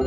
[0.00, 0.06] Dear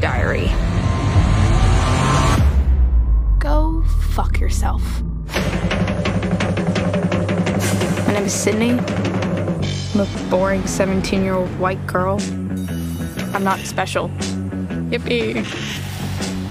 [0.00, 0.46] Diary,
[3.40, 3.82] go
[4.12, 5.02] fuck yourself.
[8.06, 8.78] My name is Sydney.
[9.94, 12.20] I'm a boring 17 year old white girl.
[13.34, 14.08] I'm not special.
[14.90, 15.44] Yippee.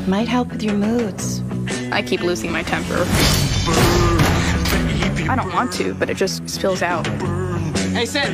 [0.10, 1.43] Might help with your moods.
[1.94, 3.06] I keep losing my temper.
[5.30, 7.06] I don't want to, but it just spills out.
[7.94, 8.30] Hey, Sid.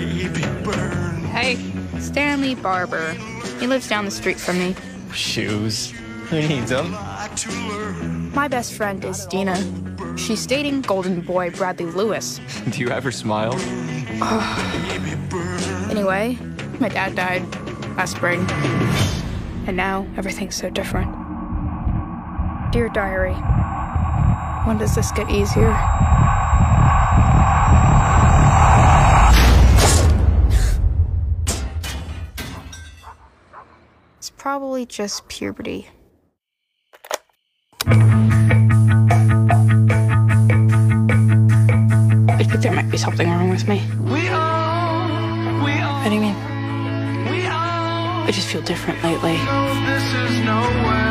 [1.27, 1.57] Hey,
[1.99, 3.11] Stanley Barber.
[3.59, 4.75] He lives down the street from me.
[5.13, 5.91] Shoes.
[6.29, 6.91] Who needs them?
[8.33, 9.57] My best friend is Dina.
[10.17, 12.39] She's dating golden boy Bradley Lewis.
[12.69, 13.55] Do you ever smile?
[15.89, 16.37] Anyway,
[16.79, 17.41] my dad died
[17.97, 18.39] last spring.
[19.67, 21.08] And now everything's so different.
[22.71, 23.33] Dear Diary,
[24.65, 25.75] when does this get easier?
[34.17, 35.87] It's probably just puberty.
[37.87, 37.95] I
[42.37, 43.79] think there might be something wrong with me.
[45.99, 46.48] What do you mean?
[48.29, 49.37] I just feel different lately.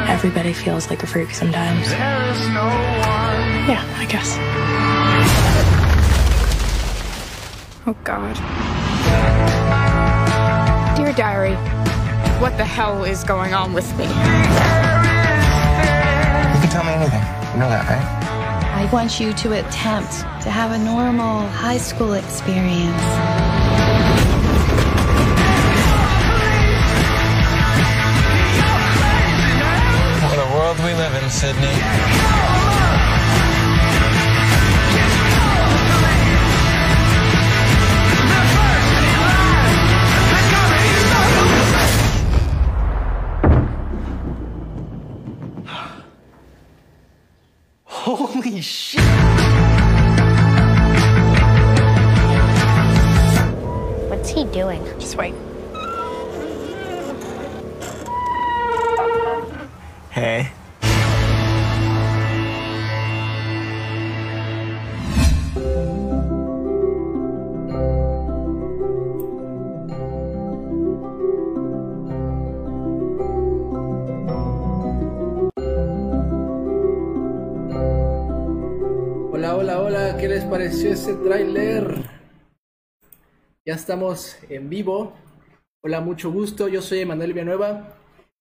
[0.09, 1.91] Everybody feels like a freak sometimes.
[3.67, 4.39] Yeah, I guess.
[7.89, 8.37] Oh, God.
[10.97, 11.57] Dear Diary,
[12.41, 14.05] what the hell is going on with me?
[14.05, 14.11] You
[16.61, 17.25] can tell me anything.
[17.53, 18.07] You know that, right?
[18.81, 23.48] I want you to attempt to have a normal high school experience.
[30.79, 31.67] World we live in, Sydney.
[47.85, 49.01] Holy shit!
[54.09, 54.85] What's he doing?
[54.99, 55.35] Just wait.
[60.11, 60.51] Hey.
[81.09, 82.05] Ese tráiler?
[83.65, 85.15] Ya estamos en vivo.
[85.83, 86.69] Hola, mucho gusto.
[86.69, 87.97] Yo soy Emanuel Villanueva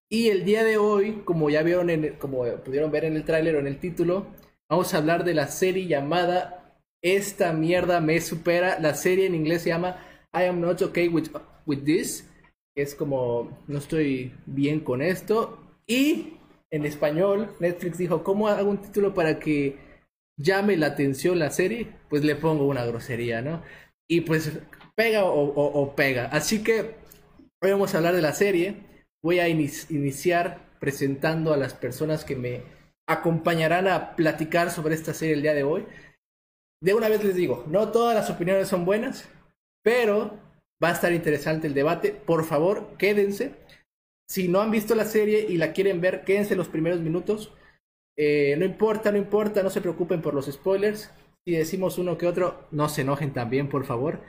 [0.09, 3.55] y el día de hoy, como ya vieron, en como pudieron ver en el tráiler
[3.55, 4.27] o en el título,
[4.67, 8.79] vamos a hablar de la serie llamada Esta mierda me supera.
[8.81, 10.03] La serie en inglés se llama
[10.33, 11.29] I am not okay with,
[11.65, 12.29] with this,
[12.75, 15.57] es como no estoy bien con esto.
[15.87, 16.33] Y
[16.69, 19.86] en español, Netflix dijo, ¿cómo hago un título para que
[20.37, 23.63] llame la atención la serie, pues le pongo una grosería, ¿no?
[24.09, 24.51] Y pues
[24.95, 26.25] pega o, pega.
[26.25, 26.95] Así que
[27.61, 28.77] hoy vamos a hablar de la serie.
[29.23, 32.61] Voy a inici- iniciar presentando a las personas que me
[33.09, 35.85] acompañarán a platicar sobre esta serie el día de hoy.
[36.81, 39.27] De una vez les digo, no todas las opiniones son buenas,
[39.83, 40.37] pero
[40.83, 42.11] va a estar interesante el debate.
[42.11, 43.55] Por favor, quédense.
[44.29, 47.51] Si no han visto la serie y la quieren ver, quédense los primeros minutos.
[48.17, 51.11] Eh, no importa, no importa, no se preocupen por los spoilers.
[51.45, 54.21] Si decimos uno que otro, no se enojen también, por favor.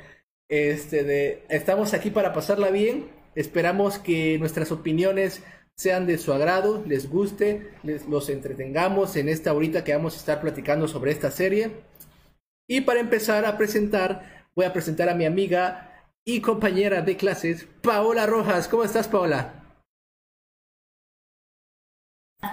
[0.49, 3.09] Este estamos aquí para pasarla bien.
[3.35, 5.43] Esperamos que nuestras opiniones
[5.77, 7.71] sean de su agrado, les guste,
[8.09, 11.71] los entretengamos en esta horita que vamos a estar platicando sobre esta serie.
[12.69, 15.89] Y para empezar a presentar, voy a presentar a mi amiga
[16.27, 18.69] y compañera de clases, Paola Rojas.
[18.69, 19.58] ¿Cómo estás, Paola?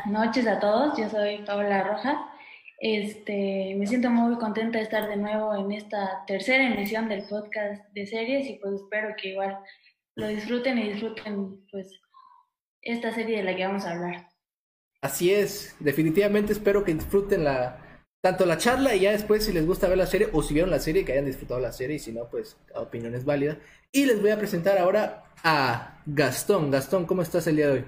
[0.07, 2.17] Noches a todos, yo soy Paola Rojas.
[2.79, 7.83] Este, me siento muy contenta de estar de nuevo en esta tercera emisión del podcast
[7.93, 9.57] de series y pues espero que igual
[10.15, 12.01] lo disfruten y disfruten pues
[12.81, 14.29] esta serie de la que vamos a hablar.
[15.01, 17.81] Así es, definitivamente espero que disfruten la
[18.21, 20.71] tanto la charla y ya después si les gusta ver la serie o si vieron
[20.71, 23.59] la serie que hayan disfrutado la serie y si no pues cada opinión es válida.
[23.91, 26.71] Y les voy a presentar ahora a Gastón.
[26.71, 27.85] Gastón, ¿cómo estás el día de hoy?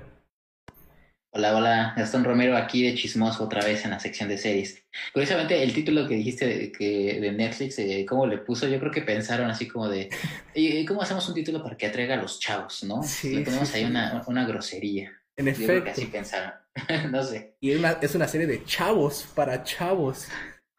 [1.37, 4.83] Hola, hola, Gastón Romero aquí de Chismoso otra vez en la sección de series.
[5.13, 8.67] Curiosamente, el título que dijiste de, que, de Netflix, eh, ¿cómo le puso?
[8.67, 10.09] Yo creo que pensaron así como de,
[10.55, 13.03] "Oye, ¿cómo hacemos un título para que atraiga a los chavos, no?
[13.03, 13.89] Sí, le ponemos sí, ahí sí.
[13.91, 15.11] una, una grosería.
[15.35, 15.91] En Yo creo que efecto.
[15.91, 16.53] así pensaron.
[17.11, 17.53] no sé.
[17.61, 20.27] Y es una, es una serie de chavos para chavos.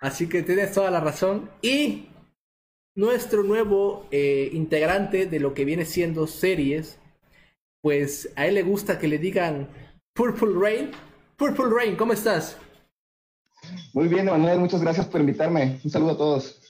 [0.00, 1.48] Así que tienes toda la razón.
[1.62, 2.08] Y
[2.96, 6.98] nuestro nuevo eh, integrante de lo que viene siendo series,
[7.80, 9.68] pues a él le gusta que le digan
[10.18, 10.90] Purple Rain.
[11.36, 12.56] Purple Rain, ¿cómo estás?
[13.92, 15.78] Muy bien, Emanuel, muchas gracias por invitarme.
[15.84, 16.60] Un saludo a todos.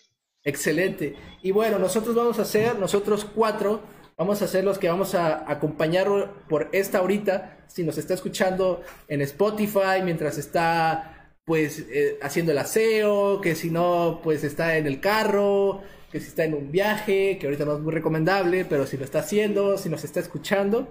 [0.45, 1.17] Excelente.
[1.43, 3.81] Y bueno, nosotros vamos a hacer, nosotros cuatro,
[4.19, 7.65] vamos a ser los que vamos a acompañarlo por esta horita.
[7.69, 13.71] Si nos está escuchando en Spotify, mientras está pues eh, haciendo el aseo, que si
[13.71, 15.81] no, pues está en el carro,
[16.13, 19.05] que si está en un viaje, que ahorita no es muy recomendable, pero si lo
[19.05, 20.87] está haciendo, si nos está escuchando,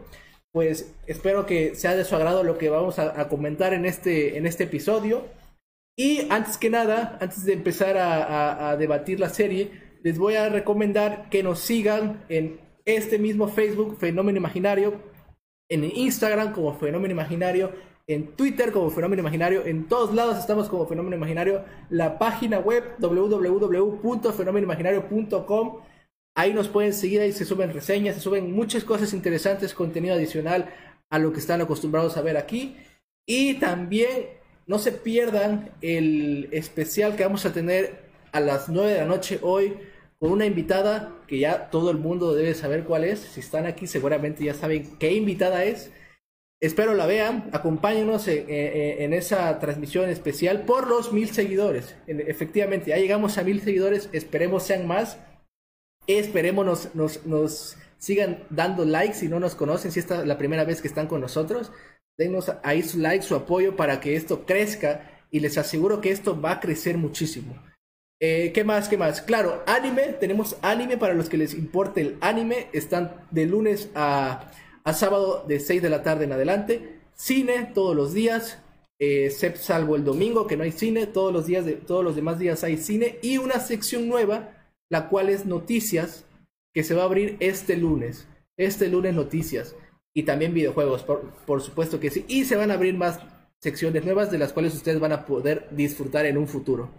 [0.58, 4.48] pues espero que sea de su agrado lo que vamos a, comentar en este, en
[4.48, 5.26] este episodio.
[5.96, 9.70] Y antes que nada, antes de empezar a, a- a debatir la serie,
[10.02, 14.96] les voy a recomendar que nos sigan en este mismo Facebook, Fenómeno Imaginario,
[15.70, 17.72] en Instagram como Fenómeno Imaginario,
[18.08, 22.84] en Twitter como Fenómeno Imaginario, en todos lados estamos como Fenómeno Imaginario, la página web
[22.98, 25.82] www.fenomenoimaginario.com.
[26.40, 30.70] Ahí nos pueden seguir, ahí se suben reseñas, se suben muchas cosas interesantes, contenido adicional
[31.10, 32.78] a lo que están acostumbrados a ver aquí.
[33.26, 34.28] Y también
[34.68, 39.40] no se pierdan el especial que vamos a tener a las 9 de la noche
[39.42, 39.74] hoy
[40.20, 43.18] con una invitada que ya todo el mundo debe saber cuál es.
[43.20, 45.92] Si están aquí seguramente ya saben qué invitada es.
[46.62, 51.96] Espero la vean, acompáñenos en, en- esa transmisión especial por los mil seguidores.
[52.08, 55.18] En- efectivamente, ya llegamos a mil seguidores, esperemos sean más.
[56.08, 60.38] Esperemos nos, nos, nos sigan dando likes si no nos conocen, si esta es la
[60.38, 61.72] primera vez que están con nosotros.
[62.18, 66.40] Denos ahí su like, su apoyo para que esto crezca y les aseguro que esto
[66.40, 67.62] va a crecer muchísimo.
[68.20, 68.90] Eh, ¿Qué más?
[68.90, 69.22] ¿Qué más?
[69.22, 70.14] Claro, anime.
[70.20, 72.68] Tenemos anime para los que les importe el anime.
[72.74, 74.52] Están de lunes a,
[74.84, 77.02] a sábado de 6 de la tarde en adelante.
[77.14, 78.60] Cine todos los días.
[79.00, 81.06] eh, salvo el domingo que no hay cine.
[81.06, 83.20] Todos los días de todos los demás días hay cine.
[83.22, 84.57] Y una sección nueva,
[84.90, 86.26] la cual es noticias,
[86.74, 88.28] que se va a abrir este lunes.
[88.58, 89.76] Este lunes noticias.
[90.14, 92.26] Y también videojuegos, por, por supuesto que sí.
[92.28, 93.20] Y se van a abrir más
[93.60, 96.92] secciones nuevas de las cuales ustedes van a poder disfrutar en un futuro.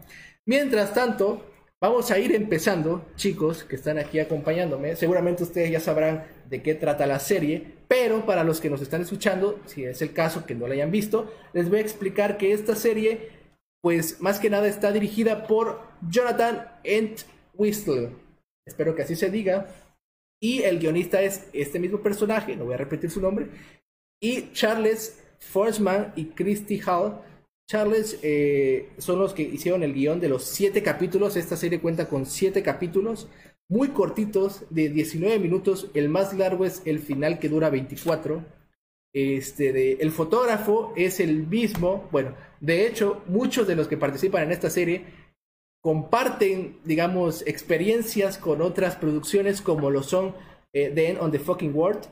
[0.46, 1.44] Mientras tanto,
[1.80, 4.96] vamos a ir empezando, chicos que están aquí acompañándome.
[4.96, 9.02] Seguramente ustedes ya sabrán de qué trata la serie, pero para los que nos están
[9.02, 12.52] escuchando, si es el caso que no la hayan visto, les voy a explicar que
[12.52, 13.30] esta serie,
[13.80, 16.66] pues más que nada está dirigida por Jonathan
[17.58, 18.10] Entwistle.
[18.64, 19.66] Espero que así se diga.
[20.40, 23.48] Y el guionista es este mismo personaje, no voy a repetir su nombre.
[24.22, 27.20] Y Charles Forsman y Christy Hall.
[27.68, 31.36] Charles eh, son los que hicieron el guion de los siete capítulos.
[31.36, 33.28] Esta serie cuenta con siete capítulos
[33.68, 35.90] muy cortitos, de 19 minutos.
[35.92, 38.42] El más largo es el final que dura 24.
[39.12, 42.08] Este, el fotógrafo es el mismo.
[42.10, 45.04] Bueno, de hecho, muchos de los que participan en esta serie
[45.82, 50.34] comparten, digamos, experiencias con otras producciones como lo son
[50.72, 52.02] eh, The End on the Fucking World.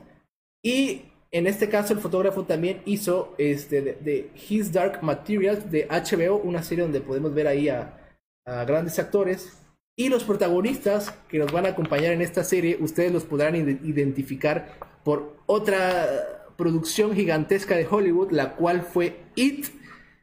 [0.63, 5.87] Y en este caso el fotógrafo también hizo este, de, de His Dark Materials de
[5.89, 7.97] HBO, una serie donde podemos ver ahí a,
[8.45, 9.57] a grandes actores.
[9.99, 13.79] Y los protagonistas que nos van a acompañar en esta serie, ustedes los podrán ide-
[13.83, 19.67] identificar por otra producción gigantesca de Hollywood, la cual fue It,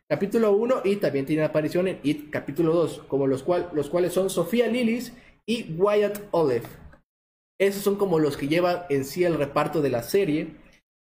[0.09, 4.13] capítulo 1, y también tiene aparición en It, capítulo 2, como los, cual, los cuales
[4.13, 5.13] son Sofía Lillis
[5.47, 6.67] y Wyatt Olive.
[7.61, 10.49] Esos son como los que llevan en sí el reparto de la serie.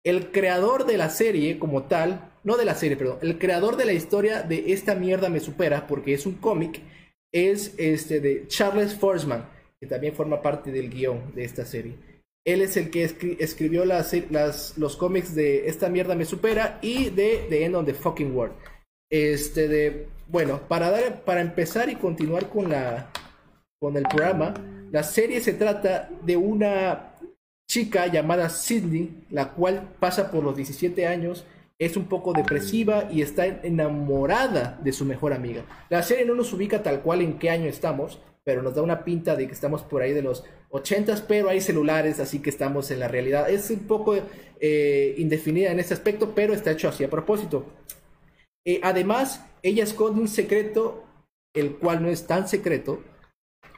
[0.06, 3.86] El creador de la serie como tal, no de la serie, perdón, el creador de
[3.86, 6.82] la historia de esta mierda me supera, porque es un cómic,
[7.34, 9.50] es este de Charles Forsman,
[9.82, 11.96] que también forma parte del guion de esta serie.
[12.46, 16.80] Él es el que escri- escribió las, las- los cómics de Esta mierda me supera
[16.82, 18.56] y de The End of the Fucking World.
[19.10, 23.10] Este de, bueno, para dar, para empezar y continuar con la,
[23.80, 24.54] con el programa,
[24.92, 27.14] la serie se trata de una
[27.68, 31.46] chica llamada Sidney, la cual pasa por los 17 años,
[31.80, 35.64] es un poco depresiva y está enamorada de su mejor amiga.
[35.90, 39.04] La serie no nos ubica tal cual en qué año estamos, pero nos da una
[39.04, 42.90] pinta de que estamos por ahí de los 80s, pero hay celulares, así que estamos
[42.92, 43.50] en la realidad.
[43.50, 44.16] Es un poco
[44.60, 47.66] eh, indefinida en este aspecto, pero está hecho así a propósito.
[48.68, 51.06] Eh, además, ella esconde un secreto,
[51.54, 53.02] el cual no es tan secreto,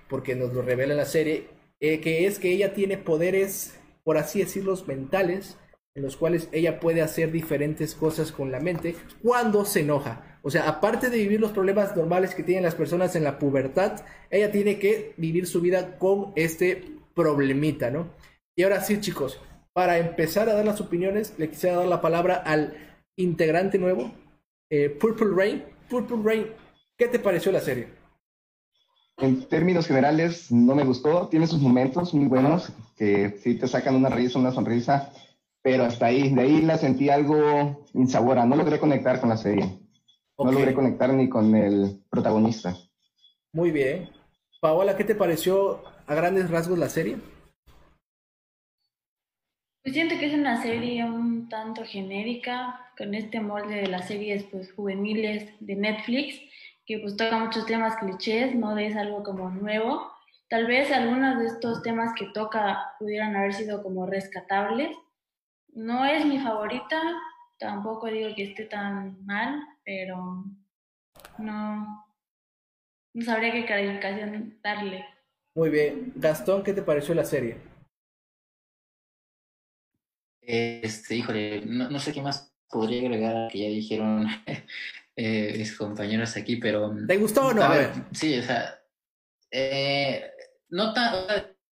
[0.10, 1.48] porque nos lo revela la serie,
[1.79, 5.58] eh, que es que ella tiene poderes, por así decirlo, mentales,
[5.93, 10.39] en los cuales ella puede hacer diferentes cosas con la mente cuando se enoja.
[10.41, 14.01] O sea, aparte de vivir los problemas normales que tienen las personas en la pubertad,
[14.31, 18.12] ella tiene que vivir su vida con este problemita, ¿no?
[18.55, 19.39] Y ahora sí, chicos,
[19.72, 22.74] para empezar a dar las opiniones, le quisiera dar la palabra al
[23.17, 24.12] integrante nuevo,
[24.70, 25.64] eh, Purple Rain.
[25.90, 26.48] Purple Rain,
[26.98, 27.88] ¿qué te pareció la serie?
[29.18, 31.28] En términos generales, no me gustó.
[31.28, 35.12] Tiene sus momentos muy buenos, que sí te sacan una risa, una sonrisa,
[35.62, 38.46] pero hasta ahí, de ahí la sentí algo insabora.
[38.46, 39.80] No logré conectar con la serie.
[40.38, 42.78] No logré conectar ni con el protagonista.
[43.52, 44.10] Muy bien.
[44.62, 47.18] Paola, ¿qué te pareció a grandes rasgos la serie?
[49.89, 54.43] Pues siento que es una serie un tanto genérica, con este molde de las series
[54.43, 56.39] pues juveniles de Netflix,
[56.86, 60.12] que pues toca muchos temas clichés, no es algo como nuevo.
[60.48, 64.96] Tal vez algunos de estos temas que toca pudieran haber sido como rescatables.
[65.69, 67.01] No es mi favorita,
[67.58, 70.46] tampoco digo que esté tan mal, pero
[71.39, 72.05] no,
[73.15, 75.03] no sabría qué calificación darle.
[75.55, 76.13] Muy bien.
[76.15, 77.69] Gastón, ¿qué te pareció la serie?
[80.51, 84.25] Este, híjole, no, sé qué más podría agregar a que ya dijeron
[85.15, 86.91] eh, mis compañeros aquí, pero...
[87.08, 87.62] ¿Te gustó o no?
[87.62, 88.82] A, ver, sí, o sea,
[89.51, 90.32] eh,
[90.70, 91.27] no, tan,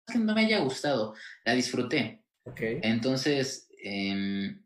[0.06, 1.14] que no me haya gustado,
[1.46, 2.22] la disfruté.
[2.44, 2.60] Ok.
[2.60, 4.58] Entonces, eh,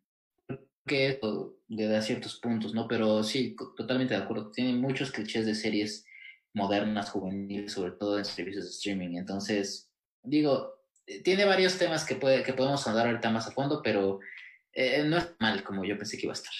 [0.89, 1.21] que
[1.69, 2.89] le da ciertos puntos, ¿no?
[2.89, 4.51] Pero sí, totalmente de acuerdo.
[4.51, 6.05] Tiene muchos clichés de series
[6.53, 9.19] modernas, juveniles, sobre todo en servicios de streaming.
[9.19, 9.89] Entonces,
[10.25, 10.80] digo,
[11.25, 14.21] tiene varios temas que, puede, que podemos hablar ahorita más a fondo, pero
[14.73, 16.53] eh, no es mal como yo pensé que iba a estar.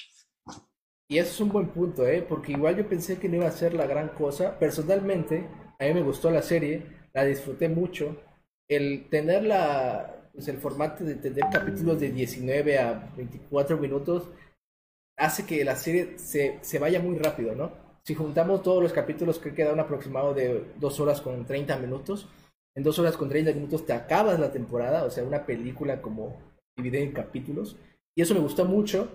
[1.09, 2.23] Y eso es un buen punto, ¿eh?
[2.23, 4.59] Porque igual yo pensé que no iba a ser la gran cosa.
[4.59, 8.17] Personalmente, a mí me gustó la serie, la disfruté mucho.
[8.69, 14.29] El tener la, pues el formato de tener capítulos de 19 a 24 minutos
[15.17, 17.73] hace que la serie se, se vaya muy rápido, ¿no?
[18.05, 22.29] Si juntamos todos los capítulos, que queda un aproximado de 2 horas con 30 minutos
[22.77, 26.37] en dos horas con 30 minutos te acabas la temporada, o sea, una película como
[26.77, 27.77] dividida en capítulos.
[28.17, 29.09] Y eso me gustó mucho.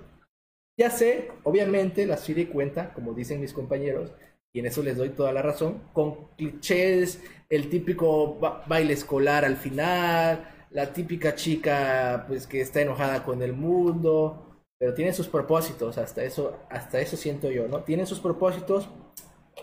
[0.78, 4.12] Ya sé, obviamente la serie cuenta, como dicen mis compañeros,
[4.54, 9.58] y en eso les doy toda la razón, con clichés, el típico baile escolar al
[9.58, 14.46] final, la típica chica pues que está enojada con el mundo,
[14.78, 17.84] pero tiene sus propósitos, hasta eso, hasta eso siento yo, ¿no?
[17.84, 18.90] Tienen sus propósitos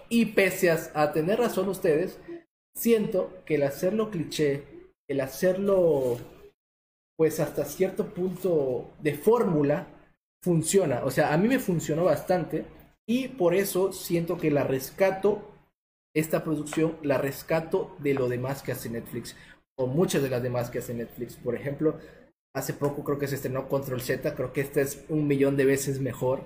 [0.08, 2.18] y pese a tener razón ustedes,
[2.74, 4.64] siento que el hacerlo cliché,
[5.08, 6.18] el hacerlo
[7.16, 9.86] pues hasta cierto punto de fórmula,
[10.42, 11.04] funciona.
[11.04, 12.64] O sea, a mí me funcionó bastante
[13.06, 15.54] y por eso siento que la rescato,
[16.14, 19.36] esta producción, la rescato de lo demás que hace Netflix
[19.78, 21.36] o muchas de las demás que hace Netflix.
[21.36, 21.98] Por ejemplo,
[22.54, 25.64] hace poco creo que se estrenó Control Z, creo que esta es un millón de
[25.64, 26.42] veces mejor.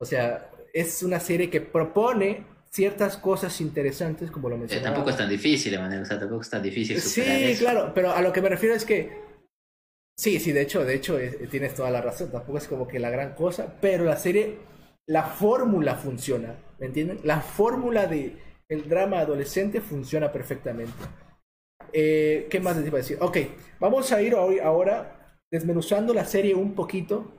[0.00, 4.84] O sea, es una serie que propone ciertas cosas interesantes, como lo eh, mencioné.
[4.84, 8.12] tampoco es tan difícil, Emanuel, o sea, tampoco es tan difícil superar Sí, claro, pero
[8.12, 9.10] a lo que me refiero es que
[10.18, 12.98] sí, sí, de hecho, de hecho eh, tienes toda la razón, tampoco es como que
[12.98, 14.58] la gran cosa, pero la serie,
[15.06, 17.20] la fórmula funciona, ¿me entienden?
[17.24, 18.36] La fórmula de
[18.68, 20.92] el drama adolescente funciona perfectamente.
[21.92, 23.16] Eh, ¿Qué más les iba a decir?
[23.20, 23.38] Ok,
[23.80, 27.32] vamos a ir ahora desmenuzando la serie un poquito,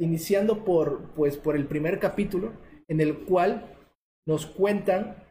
[0.00, 2.52] iniciando por, pues, por el primer capítulo,
[2.88, 3.73] en el cual
[4.26, 5.24] nos cuentan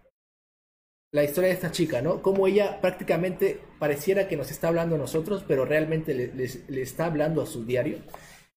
[1.13, 2.21] la historia de esta chica, ¿no?
[2.21, 7.41] Como ella prácticamente pareciera que nos está hablando a nosotros, pero realmente le, está hablando
[7.41, 7.99] a su diario.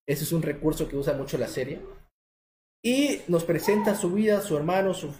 [0.07, 1.79] Ese es un recurso que usa mucho la serie.
[2.83, 5.11] Y nos presenta su vida, su hermano, su,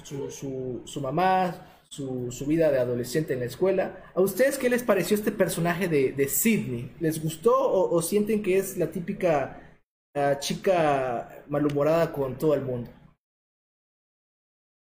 [0.83, 4.11] su, mamá, su, vida de adolescente en la escuela.
[4.15, 6.95] ¿A ustedes qué les pareció este personaje de, de Sidney?
[6.99, 9.79] ¿Les gustó o, sienten que es la típica
[10.15, 12.89] ah, chica malhumorada con todo el mundo?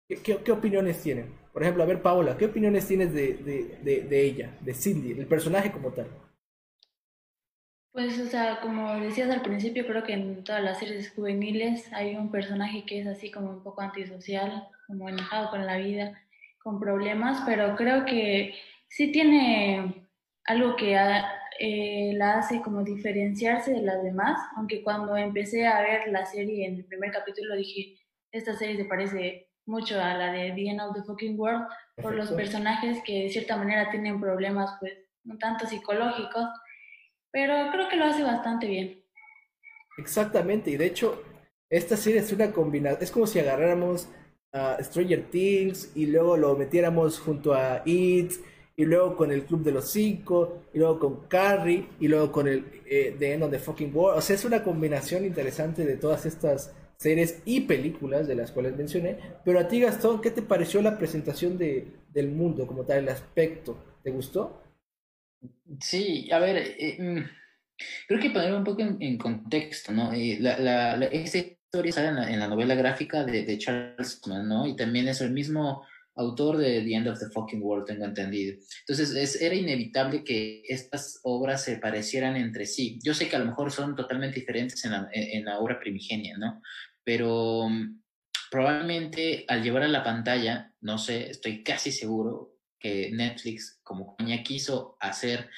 [0.09, 1.31] ¿Qué, opiniones tienen?
[1.53, 5.91] Por ejemplo, a ver, Paola, ¿qué opiniones tienes de, ella, de Cindy, el personaje como
[5.91, 6.07] tal?
[7.91, 12.15] Pues, o sea, como decías al principio, creo que en todas las series juveniles hay
[12.15, 16.19] un personaje que es así como un poco antisocial, como enojado con la vida,
[16.63, 18.55] con problemas, pero creo que
[18.87, 20.07] sí tiene
[20.45, 20.95] algo que
[21.59, 26.65] eh, la hace como diferenciarse de las demás, aunque cuando empecé a ver la serie
[26.65, 27.95] en el primer capítulo dije,
[28.31, 31.67] esta serie se parece mucho a la de The End of the Fucking World
[32.01, 34.93] por los personajes que de cierta manera tienen problemas, pues,
[35.25, 36.49] un tanto psicológicos,
[37.31, 39.03] pero creo que lo hace bastante bien.
[39.97, 41.23] Exactamente, y de hecho,
[41.69, 44.09] esta serie es una combinación, es como si agarráramos
[44.51, 48.31] a Stranger Things y luego lo metiéramos junto a It,
[48.79, 52.47] y luego con el Club de los Cinco, y luego con Carrie, y luego con
[52.47, 54.19] el eh, The End of the Fucking World.
[54.19, 58.75] O sea, es una combinación interesante de todas estas series y películas de las cuales
[58.75, 59.17] mencioné.
[59.45, 63.09] Pero a ti, Gastón, ¿qué te pareció la presentación de, del mundo como tal, el
[63.09, 63.99] aspecto?
[64.03, 64.61] ¿Te gustó?
[65.79, 67.23] Sí, a ver, eh, mm,
[68.07, 70.11] Creo que poner un poco en, en contexto, ¿no?
[70.13, 73.57] Eh, la, la, la, esta historia sale en la, en la novela gráfica de, de,
[73.57, 74.67] Charles Mann, ¿no?
[74.67, 75.85] Y también es el mismo
[76.15, 78.57] autor de The End of the Fucking World, tengo entendido.
[78.81, 82.99] Entonces, es, era inevitable que estas obras se parecieran entre sí.
[83.01, 86.37] Yo sé que a lo mejor son totalmente diferentes en la, en la obra primigenia,
[86.37, 86.61] ¿no?
[87.09, 87.99] Pero um,
[88.51, 94.43] probablemente al llevar a la pantalla, no sé, estoy casi seguro que Netflix, como compañía,
[94.43, 95.49] quiso hacer,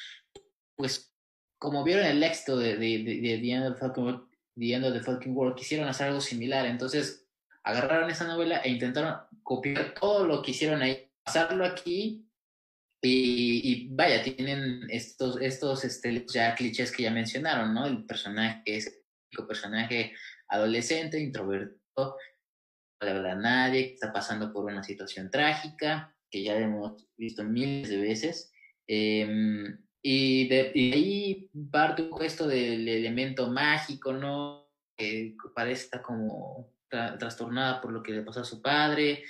[0.77, 1.13] pues,
[1.59, 4.99] como vieron el éxito de, de, de, de The, End of the Fucking World, The
[5.01, 6.65] Fucking World, quisieron hacer algo similar.
[6.65, 7.27] Entonces,
[7.63, 12.25] agarraron esa novela e intentaron copiar todo lo que hicieron ahí, pasarlo aquí
[13.01, 17.87] y, y, vaya, tienen estos, estos este, ya clichés que ya mencionaron, ¿no?
[17.87, 19.01] El personaje es
[19.37, 20.13] el personaje
[20.51, 22.15] adolescente, introvertido, no
[23.01, 27.43] le habla a nadie, que está pasando por una situación trágica, que ya hemos visto
[27.43, 28.51] miles de veces.
[28.87, 29.27] Eh,
[30.03, 34.69] y, de, y de ahí parte un esto del elemento mágico, ¿no?
[34.97, 39.23] Que parece estar como tra trastornada por lo que le pasó a su padre.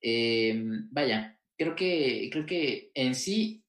[0.00, 3.64] Eh, vaya, creo que, creo que en sí,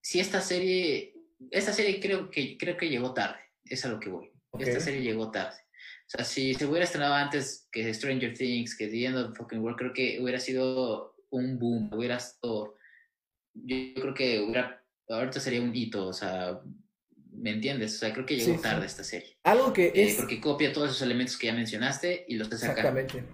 [0.00, 1.14] si esta serie,
[1.50, 4.30] esta serie creo que, creo que llegó tarde, es a lo que voy.
[4.50, 4.68] Okay.
[4.68, 5.63] Esta serie llegó tarde.
[6.06, 9.36] O sea, si se hubiera estrenado antes que Stranger Things, que The End of the
[9.36, 12.76] Fucking World, creo que hubiera sido un boom, hubiera sido,
[13.54, 16.60] yo creo que hubiera, ahorita sería un hito, o sea,
[17.32, 17.96] ¿me entiendes?
[17.96, 18.86] O sea, creo que llegó sí, tarde sí.
[18.86, 19.36] esta serie.
[19.42, 20.16] Algo que eh, es...
[20.16, 22.72] Porque copia todos esos elementos que ya mencionaste y los te saca.
[22.72, 23.24] Exactamente.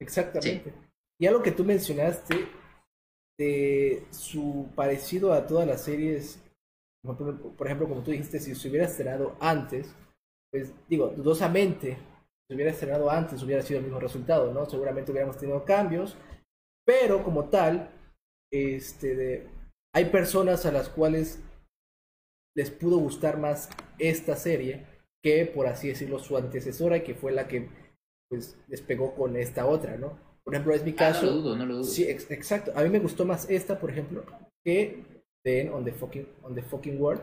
[0.00, 0.70] Exactamente.
[0.70, 0.76] Sí.
[1.20, 2.48] Y algo que tú mencionaste
[3.38, 6.40] de su parecido a todas las series,
[7.02, 9.94] por ejemplo, como tú dijiste, si se hubiera estrenado antes,
[10.54, 11.98] pues digo, dudosamente,
[12.46, 14.64] si hubiera estrenado antes hubiera sido el mismo resultado, ¿no?
[14.66, 16.16] Seguramente hubiéramos tenido cambios,
[16.86, 17.90] pero como tal,
[18.52, 19.48] este, de,
[19.92, 21.42] hay personas a las cuales
[22.56, 24.86] les pudo gustar más esta serie
[25.24, 27.68] que, por así decirlo, su antecesora, que fue la que
[28.30, 30.20] pues despegó con esta otra, ¿no?
[30.44, 31.22] Por ejemplo, es mi caso.
[31.22, 31.84] Ah, no lo dudo, no lo dudo.
[31.84, 32.70] Sí, ex exacto.
[32.76, 34.24] A mí me gustó más esta, por ejemplo,
[34.64, 35.02] que
[35.42, 37.22] The on the Fucking, on the fucking World.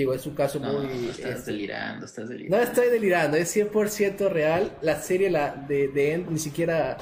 [0.00, 1.10] Digo, es un caso no, muy...
[1.10, 2.56] Estás este, delirando, estás delirando.
[2.56, 4.74] No estoy delirando, es 100% real.
[4.80, 6.96] La serie la de, de End ni siquiera...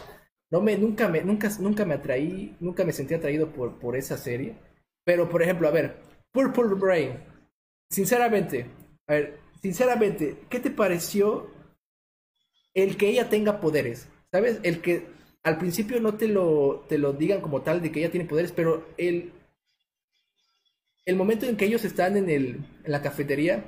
[0.50, 4.16] No me, nunca me, nunca, nunca me atraí, nunca me sentí atraído por, por esa
[4.16, 4.56] serie.
[5.04, 5.94] Pero, por ejemplo, a ver,
[6.32, 7.20] Purple Brain.
[7.88, 8.66] Sinceramente,
[9.06, 11.52] a ver, sinceramente, ¿qué te pareció
[12.74, 14.08] el que ella tenga poderes?
[14.32, 14.58] ¿Sabes?
[14.64, 15.06] El que
[15.44, 18.50] al principio no te lo, te lo digan como tal de que ella tiene poderes,
[18.50, 19.37] pero el,
[21.08, 23.64] el momento en que ellos están en, el, en la cafetería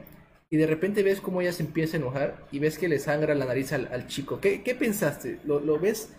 [0.51, 3.35] y de repente ves cómo ella se empieza a enojar y ves que le sangra
[3.35, 4.41] la nariz al, al chico.
[4.41, 5.41] ¿Qué, ¿Qué, pensaste?
[5.45, 6.13] ¿Lo, ¿Lo, ves?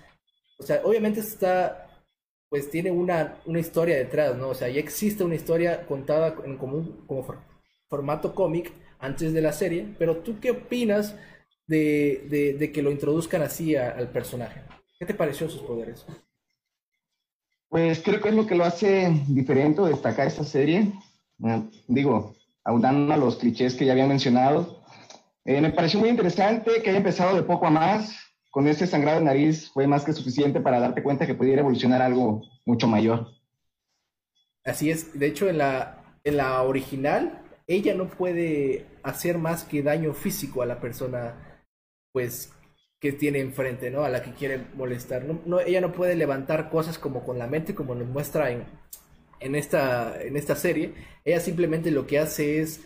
[0.57, 2.07] O sea, obviamente está,
[2.49, 4.49] pues tiene una, una historia detrás, ¿no?
[4.49, 7.37] O sea, ya existe una historia contada en común como for,
[7.87, 11.15] formato cómic antes de la serie, pero ¿tú qué opinas
[11.67, 14.61] de, de, de que lo introduzcan así al personaje?
[14.97, 16.03] ¿Qué te pareció sus poderes?
[17.69, 20.91] Pues creo que es lo que lo hace diferente o destacar esta serie.
[21.43, 24.81] Eh, digo, aunando a los clichés que ya había mencionado.
[25.45, 28.17] Eh, me pareció muy interesante que haya empezado de poco a más.
[28.49, 32.01] Con ese sangrado de nariz fue más que suficiente para darte cuenta que pudiera evolucionar
[32.01, 33.27] algo mucho mayor.
[34.65, 35.17] Así es.
[35.17, 40.61] De hecho, en la, en la original, ella no puede hacer más que daño físico
[40.61, 41.63] a la persona,
[42.11, 42.53] pues,
[42.99, 44.03] que tiene enfrente, ¿no?
[44.03, 45.23] A la que quiere molestar.
[45.23, 48.65] No, ella no puede levantar cosas como con la mente, como nos muestra en,
[49.41, 50.93] en, esta, en esta serie.
[51.25, 52.81] Ella simplemente lo que hace es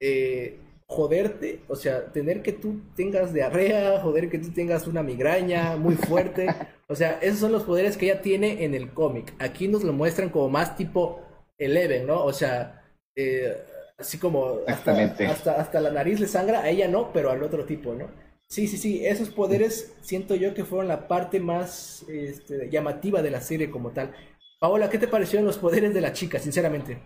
[0.00, 5.76] eh, joderte, o sea, tener que tú tengas diarrea, joder que tú tengas una migraña
[5.76, 6.46] muy fuerte.
[6.86, 9.32] O sea, esos son los poderes que ella tiene en el cómic.
[9.38, 11.22] Aquí nos lo muestran como más tipo
[11.56, 12.22] Eleven, ¿no?
[12.22, 12.84] O sea,
[13.16, 13.56] eh,
[13.96, 17.64] así como hasta, hasta, hasta la nariz le sangra, a ella no, pero al otro
[17.64, 18.08] tipo, ¿no?
[18.48, 23.30] Sí, sí, sí, esos poderes siento yo que fueron la parte más este, llamativa de
[23.30, 24.14] la serie como tal.
[24.58, 26.98] Paola, ¿qué te parecieron los poderes de la chica, sinceramente?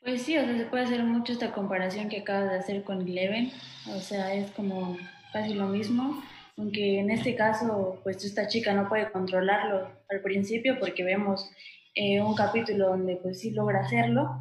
[0.00, 3.02] Pues sí, o sea, se puede hacer mucho esta comparación que acabas de hacer con
[3.02, 3.52] Eleven,
[3.94, 4.96] o sea, es como
[5.32, 6.22] casi lo mismo,
[6.56, 11.50] aunque en este caso, pues esta chica no puede controlarlo al principio porque vemos
[11.94, 14.40] eh, un capítulo donde pues sí logra hacerlo,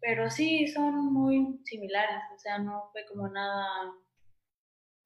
[0.00, 3.66] pero sí son muy similares, o sea, no fue como nada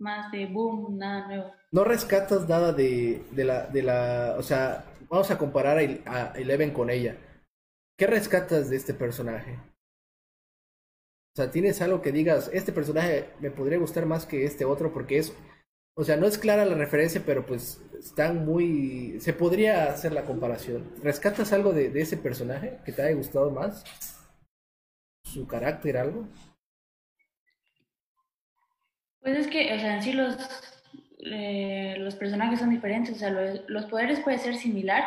[0.03, 1.55] más de boom, nada nuevo.
[1.71, 6.73] No rescatas nada de, de, la, de la, o sea, vamos a comparar a, Eleven
[6.73, 7.17] con ella.
[7.97, 9.59] ¿Qué rescatas de este personaje?
[11.35, 14.93] O sea, tienes algo que digas, este personaje me podría gustar más que este otro
[14.93, 15.35] porque es,
[15.97, 20.25] o sea, no es clara la referencia, pero pues están muy, se podría hacer la
[20.25, 20.93] comparación.
[21.03, 23.85] ¿Rescatas algo de, de ese personaje que te haya gustado más?
[25.33, 26.29] su carácter, algo?
[29.23, 30.37] Pues es que, o sea, en sí los,
[31.25, 35.05] eh, los personajes son diferentes, o sea, lo- los poderes pueden ser similar,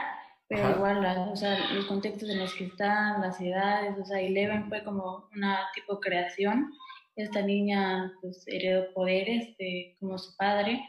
[0.48, 0.76] pero Ajá.
[0.76, 4.68] igual, la- o sea, los contextos en los que están, las edades, o sea, Eleven
[4.70, 6.72] fue como una tipo creación,
[7.18, 10.82] esta niña pues heredó poderes de, como su padre,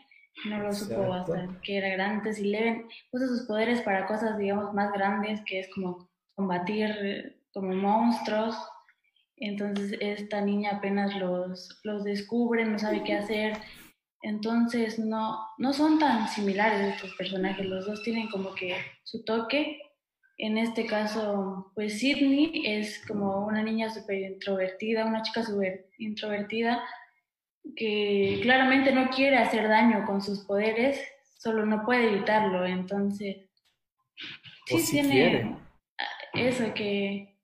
[0.44, 4.72] no lo supo hasta que era grande, entonces Eleven usa sus poderes para cosas, digamos,
[4.74, 8.54] más grandes, que es como combatir eh, como monstruos,
[9.36, 13.58] entonces esta niña apenas los, los descubre, no sabe qué hacer.
[14.22, 19.80] Entonces no, no son tan similares estos personajes, los dos tienen como que su toque.
[20.38, 26.82] En este caso, pues Sidney es como una niña súper introvertida, una chica súper introvertida
[27.74, 31.00] que claramente no quiere hacer daño con sus poderes,
[31.38, 32.66] solo no puede evitarlo.
[32.66, 33.36] Entonces,
[34.72, 35.56] O sí si tiene quiere.
[36.34, 37.35] eso que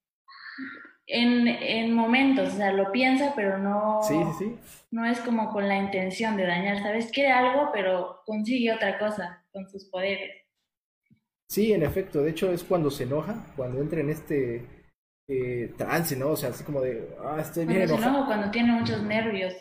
[1.06, 4.58] en, en momentos, o sea, lo piensa, pero no, Sí, sí, sí.
[4.90, 7.10] no es como con la intención de dañar, ¿sabes?
[7.12, 10.30] Quiere algo, pero consigue otra cosa con sus poderes.
[11.48, 12.22] Sí, en efecto.
[12.22, 14.64] De hecho, es cuando se enoja, cuando entra en este
[15.28, 16.30] eh, trance, ¿no?
[16.30, 18.16] O sea, así como de, ah, estoy bien Cuando se enojado.
[18.16, 19.54] enoja, cuando tiene muchos nervios.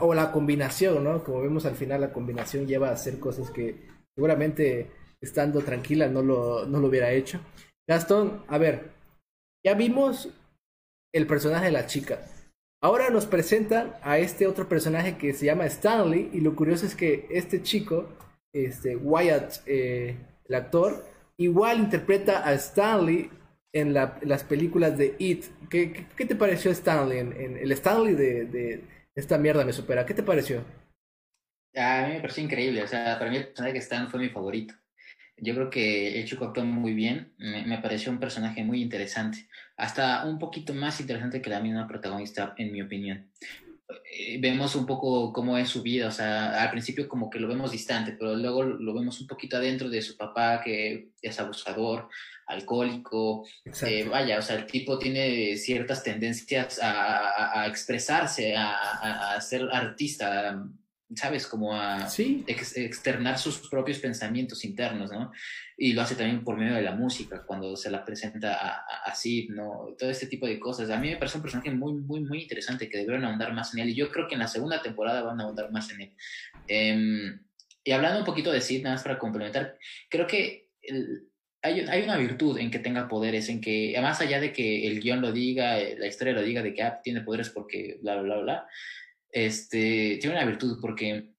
[0.00, 1.22] O la combinación, ¿no?
[1.24, 6.22] Como vemos al final, la combinación lleva a hacer cosas que seguramente estando tranquila no
[6.22, 7.40] lo, no lo hubiera hecho.
[7.86, 8.90] Gastón, a ver,
[9.64, 10.30] ya vimos
[11.12, 12.20] el personaje de la chica.
[12.80, 16.94] Ahora nos presentan a este otro personaje que se llama Stanley y lo curioso es
[16.94, 18.08] que este chico,
[18.52, 20.16] este Wyatt, eh,
[20.48, 21.04] el actor,
[21.36, 23.30] igual interpreta a Stanley
[23.72, 25.46] en la- las películas de It.
[25.68, 27.18] ¿Qué, te pareció Stanley?
[27.18, 28.84] En, el Stanley de, de
[29.16, 30.06] esta mierda me supera.
[30.06, 30.62] ¿Qué te pareció?
[31.76, 34.28] A mí me pareció increíble, o sea, para mí el personaje que Stan fue mi
[34.28, 34.74] favorito.
[35.40, 39.46] Yo creo que el chico actuó muy bien, me, me pareció un personaje muy interesante,
[39.76, 43.30] hasta un poquito más interesante que la misma protagonista, en mi opinión.
[44.12, 47.48] Eh, vemos un poco cómo es su vida, o sea, al principio como que lo
[47.48, 52.08] vemos distante, pero luego lo vemos un poquito adentro de su papá que es abusador,
[52.46, 53.46] alcohólico,
[53.86, 56.90] eh, vaya, o sea, el tipo tiene ciertas tendencias a,
[57.28, 60.62] a- a expresarse, a ser artista,
[61.14, 61.46] ¿sabes?
[61.46, 62.44] Como a Sí.
[62.46, 65.32] ex- externar sus propios pensamientos internos, ¿no?
[65.76, 69.02] Y lo hace también por medio de la música, cuando se la presenta a, a,
[69.10, 69.94] a Sid, ¿no?
[69.98, 70.90] Todo este tipo de cosas.
[70.90, 73.80] A mí me parece un personaje muy, muy, muy interesante que debieron ahondar más en
[73.80, 73.88] él.
[73.90, 76.12] Y yo creo que en la segunda temporada van a ahondar más en él.
[76.66, 77.40] Em,
[77.84, 79.78] y hablando un poquito de Sid, nada más para complementar,
[80.10, 81.28] creo que el-
[81.62, 85.00] hay, hay una virtud en que tenga poderes, en que más allá de que el
[85.00, 88.14] guion lo diga, eh, la historia lo diga de que ah, tiene poderes porque bla,
[88.16, 88.66] bla, bla, bla,
[89.32, 91.32] este, tiene una virtud porque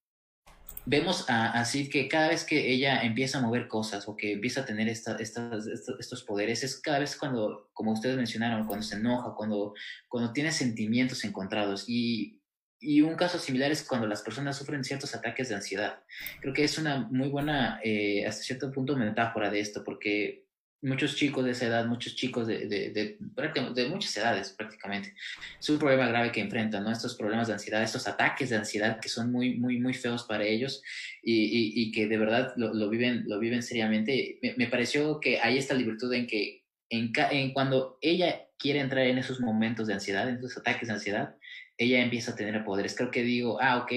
[0.85, 4.33] vemos a, a Sid que cada vez que ella empieza a mover cosas o que
[4.33, 9.35] empieza a tener estos, poderes, es cada vez cuando, como ustedes mencionaron, cuando se enoja,
[9.35, 9.73] cuando,
[10.07, 11.85] cuando tiene sentimientos encontrados.
[11.87, 12.41] Y,
[12.79, 16.03] y un caso similar es cuando las personas sufren ciertos ataques de ansiedad.
[16.41, 20.48] Creo que es una muy buena, eh, hasta cierto punto, metáfora de esto, porque
[20.81, 25.13] muchos chicos de esa edad, muchos chicos de, de, de, muchas edades prácticamente,
[25.59, 26.91] es un problema grave que enfrentan, ¿no?
[26.91, 30.45] Estos problemas de ansiedad, estos ataques de ansiedad que son muy, muy, muy feos para
[30.45, 30.81] ellos
[31.21, 34.39] y, y- que de verdad lo, lo viven, lo viven seriamente.
[34.57, 39.17] Me, pareció que hay esta libertad en que en, en cuando ella quiere entrar en
[39.17, 41.35] esos momentos de ansiedad, en esos ataques de ansiedad,
[41.77, 42.95] ella empieza a tener poderes.
[42.95, 43.91] Creo que digo, ah, ok,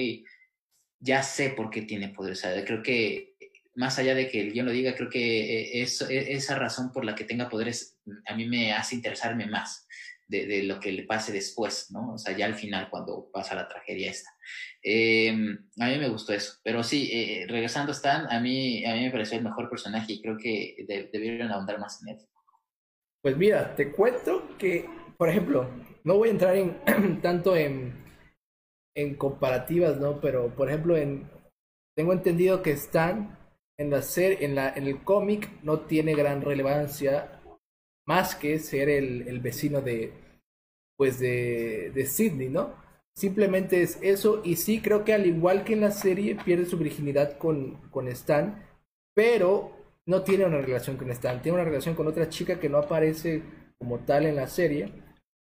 [0.99, 2.43] ya sé por qué tiene poderes.
[2.45, 3.32] O creo que
[3.75, 7.05] más allá de que el guion lo diga, creo que eh, e- esa razón por
[7.05, 9.87] la que tenga poderes a mí me hace interesarme más
[10.27, 12.13] de, lo que le pase después, ¿no?
[12.13, 14.31] O sea, ya al final, cuando pasa la tragedia esta.
[14.81, 16.59] Eh, a mí me gustó eso.
[16.63, 20.13] Pero sí, eh, regresando a Stan, a mí, a mí me pareció el mejor personaje
[20.13, 22.17] y creo que de- debieron ahondar más en él.
[23.21, 25.69] Pues mira, te cuento que, por ejemplo,
[26.03, 26.81] no voy a entrar en
[27.21, 28.03] tanto en,
[28.95, 30.19] en comparativas, ¿no?
[30.19, 31.29] Pero, por ejemplo, en
[31.95, 33.37] tengo entendido que Stan
[33.77, 37.41] en la serie, en la, en el cómic no tiene gran relevancia
[38.05, 40.13] más que ser el, el vecino de
[40.97, 42.75] pues de, de Sidney, ¿no?
[43.15, 46.77] Simplemente es eso, y sí creo que al igual que en la serie pierde su
[46.77, 48.63] virginidad con, con Stan,
[49.13, 49.71] pero
[50.05, 53.43] no tiene una relación con Stan, tiene una relación con otra chica que no aparece
[53.77, 54.91] como tal en la serie.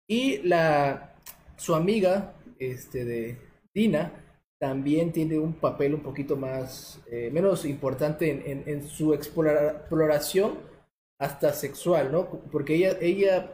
[0.09, 1.15] Y la
[1.57, 3.39] su amiga, este de
[3.75, 4.13] Dina,
[4.61, 10.61] también tiene un papel un poquito más, eh, menos importante en, en, su explora- exploración
[11.19, 12.29] hasta sexual, ¿no?
[12.53, 13.53] Porque ella, ella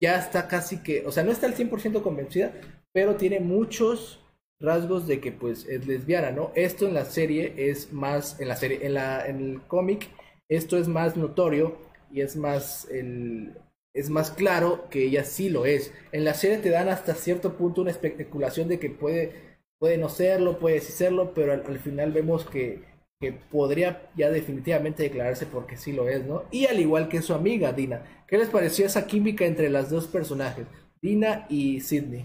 [0.00, 2.52] ya está casi que, o sea, no está al 100% convencida,
[2.92, 4.20] pero tiene muchos
[4.60, 6.52] rasgos de que pues es lesbiana, ¿no?
[6.54, 10.08] Esto en la serie es más, en la serie, en, la, en el cómic,
[10.48, 11.76] esto es más notorio
[12.10, 13.54] y es más el,
[13.94, 15.92] es más claro que ella sí lo es.
[16.12, 19.53] En la serie te dan hasta cierto punto una especulación de que puede,
[19.84, 22.82] puede no serlo, puede sí serlo, pero al, al final vemos que,
[23.20, 26.44] que podría ya definitivamente declararse porque sí lo es, ¿no?
[26.50, 28.24] Y al igual que su amiga Dina.
[28.26, 30.66] ¿Qué les pareció esa química entre las dos personajes,
[31.02, 32.24] Dina y Sidney?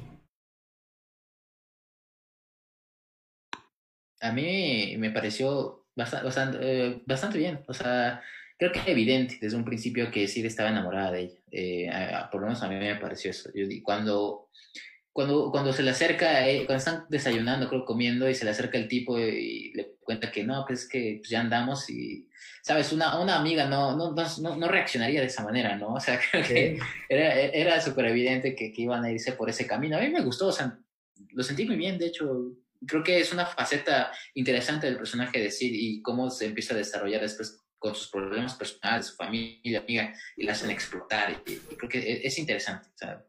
[4.22, 7.60] A mí me pareció bastante, eh, bastante bien.
[7.68, 8.24] O sea,
[8.58, 11.40] creo que es evidente desde un principio que Sid estaba enamorada de ella.
[11.52, 11.90] Eh,
[12.32, 13.50] por lo menos a mí me pareció eso.
[13.54, 14.48] Yo, cuando,
[15.14, 18.78] cuando, cuando se le acerca, él- cuando están desayunando, creo, comiendo, y se le acerca
[18.78, 22.30] el tipo y le cuenta que no, pues es que pues, ya andamos y,
[22.64, 22.92] ¿sabes?
[22.94, 25.94] Una, una amiga no, no, no, no- reaccionaría de esa manera, ¿no?
[25.96, 29.66] O sea, creo que era, era súper evidente que, que iban a irse por ese
[29.68, 29.98] camino.
[29.98, 30.78] A mí me gustó, o sea,
[31.32, 32.54] lo sentí muy bien, de hecho,
[32.88, 36.78] creo que es una faceta interesante del personaje de Sid y cómo se empieza a
[36.78, 41.42] desarrollar después con sus problemas personales, su familia, amiga, y la hacen explotar.
[41.46, 42.90] Y, y creo que es, es interesante.
[42.96, 43.24] Sea,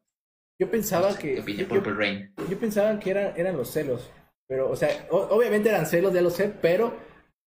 [0.61, 1.35] Yo pensaba no sé que...
[1.37, 2.35] ¿Qué opina yo- Purple Rain?
[2.51, 4.11] Yo pensaba que eran, eran los celos.
[4.47, 6.93] Pero, o sea, o- obviamente eran celos, ya lo sé, pero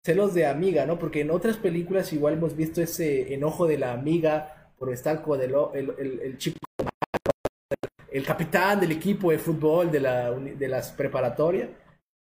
[0.04, 0.98] celos de amiga, ¿no?
[0.98, 5.40] Porque en otras películas igual hemos visto ese enojo de la amiga por estar con
[5.40, 6.58] el, el, el, el chico,
[8.10, 11.68] el capitán del equipo de fútbol de, la, de las preparatorias.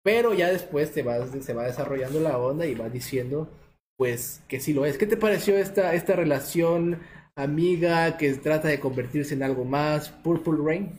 [0.02, 3.48] Pero ya después te vas, se va desarrollando la onda y vas diciendo,
[3.96, 4.98] pues, que sí lo es.
[4.98, 7.00] ¿Qué te pareció esta, esta relación
[7.36, 10.08] amiga que trata de convertirse en algo más?
[10.08, 10.98] Purple Rain.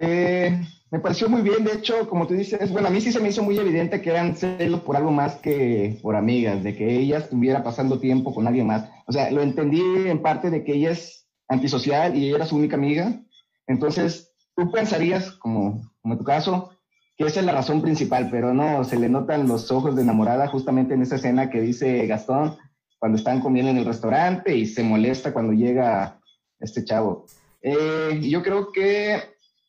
[0.00, 3.20] Eh, me pareció muy bien, de hecho, como tú dices, bueno, a mí sí se
[3.20, 6.98] me hizo muy evidente que eran celos por algo más que por amigas, de que
[6.98, 8.88] ella estuviera pasando tiempo con alguien más.
[9.06, 12.56] O sea, lo entendí en parte de que ella es antisocial y ella era su
[12.56, 13.20] única amiga.
[13.66, 16.70] Entonces, tú pensarías, como, como en tu caso,
[17.16, 20.46] que esa es la razón principal, pero no, se le notan los ojos de enamorada
[20.48, 22.56] justamente en esa escena que dice Gastón
[22.98, 26.20] cuando están comiendo en el restaurante y se molesta cuando llega
[26.58, 27.26] este chavo.
[27.62, 29.20] Eh, yo creo que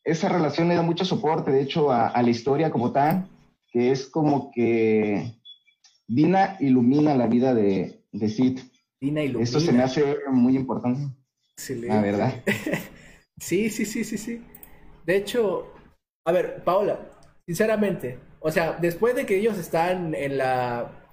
[0.04, 3.28] esa relación le da mucho soporte, de hecho, a, a la historia como tal,
[3.70, 5.40] que es como que
[6.10, 8.58] Dina ilumina la vida de, de Sid.
[9.00, 9.44] Dina ilumina.
[9.44, 11.14] Esto se me hace muy importante.
[11.52, 11.94] Excelente.
[11.94, 12.34] La verdad.
[13.40, 14.42] Sí, sí, sí, sí, sí.
[15.06, 15.72] De hecho,
[16.26, 17.10] a ver, Paola,
[17.46, 21.09] sinceramente, o sea, después de que ellos están en la,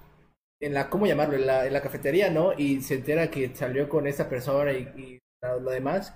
[0.60, 1.36] en la, ¿cómo llamarlo?
[1.36, 2.54] En la, en la cafetería, ¿no?
[2.58, 6.14] Y se entera que salió con esa persona y, y lo demás.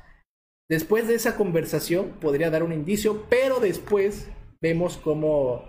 [0.69, 4.29] Después de esa conversación podría dar un indicio, pero después
[4.61, 5.65] vemos cómo,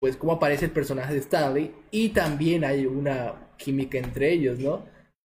[0.00, 4.86] pues, cómo aparece el personaje de Stanley y también hay una química entre ellos, ¿no?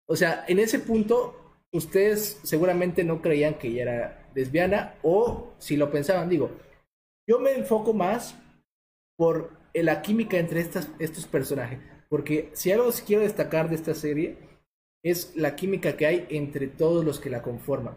[0.08, 5.76] O sea, en ese punto, ustedes seguramente no creían que ella era lesbiana o si
[5.76, 6.50] lo pensaban, digo,
[7.28, 8.38] yo me enfoco más
[9.16, 14.36] por la química entre estas, estos personajes, porque si algo quiero destacar de esta serie
[15.02, 17.94] es la química que hay entre todos los que la conforman.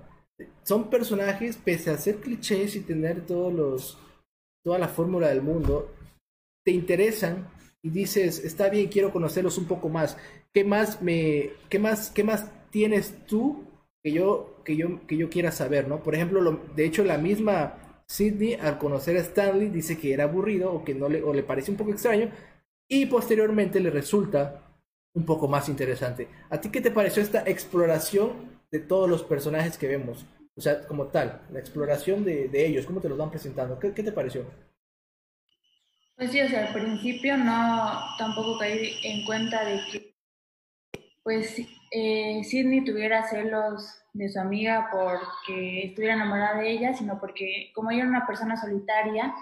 [0.63, 3.97] Son personajes, pese a ser clichés y tener todos los,
[4.63, 5.91] toda la fórmula del mundo,
[6.63, 7.47] te interesan
[7.81, 10.17] y dices, está bien, quiero conocerlos un poco más.
[10.53, 13.63] ¿Qué más me, qué más, qué más tienes tú
[14.03, 16.03] que yo, que yo, que yo quiera saber, ¿no?
[16.03, 20.25] Por ejemplo, lo- de hecho, la misma Sidney, al conocer a Stanley, dice que era
[20.25, 22.31] aburrido o que no le, o le parece un poco extraño,
[22.87, 24.61] y posteriormente le resulta
[25.13, 26.27] un poco más interesante.
[26.49, 30.25] ¿A ti qué te pareció esta exploración de todos los personajes que vemos?
[30.55, 33.79] O sea, como tal, la exploración de, de ellos, ¿cómo te los van presentando?
[33.79, 34.45] ¿Qué, qué te pareció?
[36.15, 40.15] Pues sí, o sea, al principio no tampoco caí en cuenta de que
[41.21, 41.59] pues
[41.91, 47.91] eh, Sidney tuviera celos de su amiga porque estuviera enamorada de ella, sino porque como
[47.91, 49.33] ella era una persona solitaria,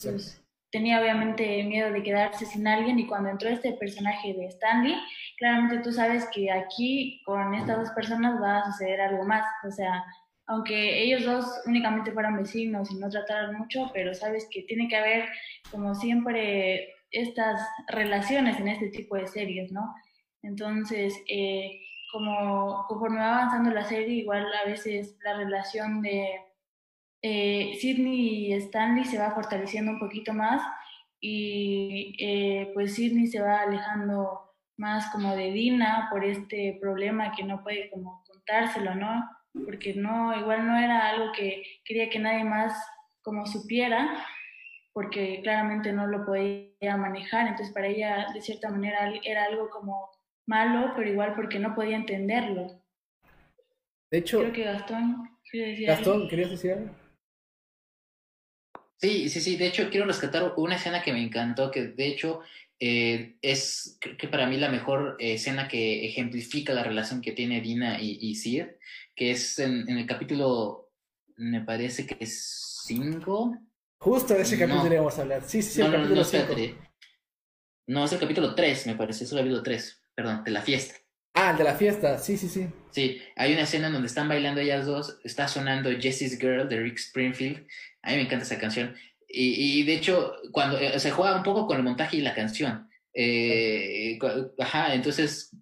[0.00, 4.96] pues tenía obviamente miedo de quedarse sin alguien y cuando entró este personaje de Stanley,
[5.38, 9.70] claramente tú sabes que aquí con estas dos personas va a suceder algo más, o
[9.70, 10.04] sea,
[10.46, 14.96] aunque ellos dos únicamente fueran vecinos y no trataran mucho, pero sabes que tiene que
[14.96, 15.28] haber
[15.70, 19.94] como siempre estas relaciones en este tipo de series, ¿no?
[20.42, 21.80] Entonces, eh,
[22.12, 26.28] como conforme va avanzando la serie, igual a veces la relación de
[27.22, 30.62] eh, Sidney y Stanley se va fortaleciendo un poquito más
[31.20, 37.44] y eh, pues Sidney se va alejando más como de Dina por este problema que
[37.44, 39.28] no puede como contárselo, ¿no?
[39.64, 42.72] Porque no, igual no era algo que quería que nadie más
[43.20, 44.24] como supiera,
[44.94, 50.10] porque claramente no lo podía manejar, entonces para ella de cierta manera era algo como
[50.46, 52.82] malo, pero igual porque no podía entenderlo.
[54.10, 55.30] De hecho, Creo que Gastón
[55.86, 56.28] Gastón.
[56.28, 56.99] ¿querías decir algo?
[59.00, 59.56] Sí, sí, sí.
[59.56, 62.40] De hecho, quiero rescatar una escena que me encantó, que de hecho
[62.78, 67.60] eh, es creo que para mí la mejor escena que ejemplifica la relación que tiene
[67.60, 68.64] Dina y, y Sid,
[69.14, 70.90] que es en, en el capítulo,
[71.36, 73.56] me parece que es 5.
[73.98, 74.66] Justo de ese No.
[74.66, 75.42] capítulo íbamos a hablar.
[75.46, 76.42] Sí, sí, sí, No, el no, no, capítulo no, 5.
[76.52, 76.90] espérate.
[77.86, 80.94] No, es el capítulo 3, me parece, es el capítulo 3, perdón, de la fiesta.
[81.34, 82.68] Ah, el de la fiesta, sí, sí, sí.
[82.90, 86.80] Sí, hay una escena en donde están bailando ellas dos, está sonando Jessie's Girl de
[86.80, 87.66] Rick Springfield.
[88.02, 88.96] A mí me encanta esa canción.
[89.32, 92.90] Y, de hecho, cuando eh, se juega un poco con el montaje y la canción.
[93.14, 94.18] Eh,
[94.58, 95.56] ajá, entonces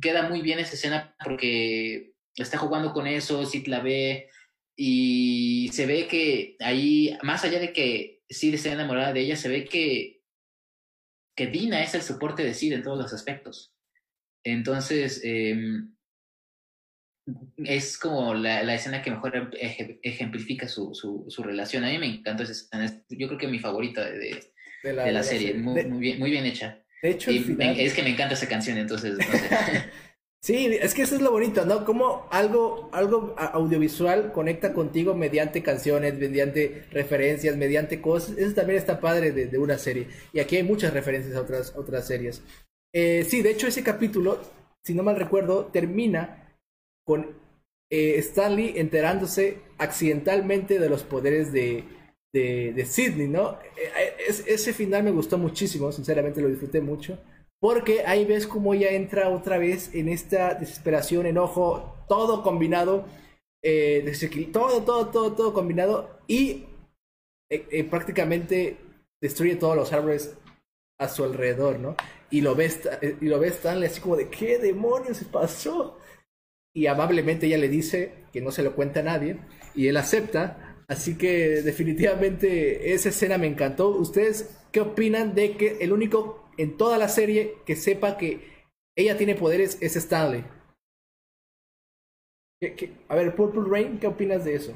[0.00, 4.28] queda muy bien esa escena porque está jugando con eso, Sid la ve
[4.76, 9.48] y se ve que ahí, más allá de que Sid esté enamorada de ella, se
[9.48, 10.22] ve que,
[11.34, 13.74] que Dina es el soporte de Sid en todos los aspectos.
[14.48, 15.94] Entonces, em,
[17.58, 21.84] es como la, la escena que mejor eje- ejemplifica su, su, su relación.
[21.84, 22.84] A mí me encantó esa escena.
[22.86, 25.48] es- Yo creo que mi favorita de, de- De de la, de la serie.
[25.48, 25.62] serie.
[25.62, 26.82] Muy, bien, muy bien hecha.
[27.02, 27.76] De hecho, Y el final.
[27.76, 29.30] me- es que me encanta esa canción, entonces, no sé.
[30.40, 31.84] Sí, es que eso es lo bonito, ¿no?
[31.84, 38.38] Como algo, algo audiovisual conecta contigo mediante canciones, mediante referencias, mediante cosas.
[38.38, 40.06] Eso también está padre de, de una serie.
[40.32, 42.40] Y aquí hay muchas referencias a otras, otras series.
[42.92, 44.38] Eh, sí, de hecho ese capítulo,
[44.82, 46.56] si no mal recuerdo, termina
[47.04, 47.26] con
[47.90, 51.84] eh, Stanley enterándose accidentalmente de los poderes de,
[52.32, 53.58] de, de Sidney, ¿no?
[53.76, 57.18] Eh, es- ese final me gustó muchísimo, sinceramente lo disfruté mucho.
[57.60, 63.04] Porque ahí ves cómo ella entra otra vez en esta desesperación, enojo, todo combinado,
[64.52, 66.66] todo, todo, todo, todo combinado y
[67.90, 68.76] prácticamente
[69.20, 70.34] destruye todos los árboles
[70.98, 71.96] a su alrededor, ¿no?
[72.30, 72.80] Y lo ves,
[73.20, 75.98] y lo ves Stanley así como de ¿qué demonios pasó?
[76.74, 79.38] Y amablemente ella le dice que no se lo cuenta a nadie
[79.74, 80.84] y él acepta.
[80.88, 83.88] Así que definitivamente esa escena me encantó.
[83.90, 88.40] ¿Ustedes qué opinan de que el único en toda la serie que sepa que
[88.96, 90.44] ella tiene poderes es Stanley?
[92.60, 94.72] ¿Qué- qué- A ver, Purple Rain, ¿qué opinas de eso?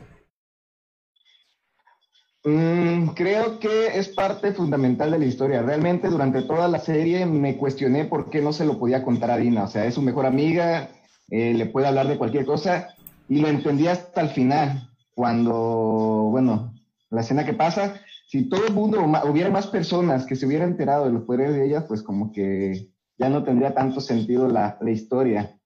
[2.44, 5.62] Mm, creo que es parte fundamental de la historia.
[5.62, 9.36] Realmente durante toda la serie me cuestioné por qué no se lo podía contar a
[9.36, 9.64] Dina.
[9.64, 10.90] O sea, es su mejor amiga,
[11.30, 12.88] eh, le puede hablar de cualquier cosa
[13.28, 16.74] y lo entendí hasta el final, cuando, bueno,
[17.10, 21.04] la escena que pasa, si todo el mundo, hubiera más personas que se hubieran enterado
[21.06, 22.88] de los poderes de ella, pues como que
[23.18, 25.58] ya no tendría tanto sentido la, la historia.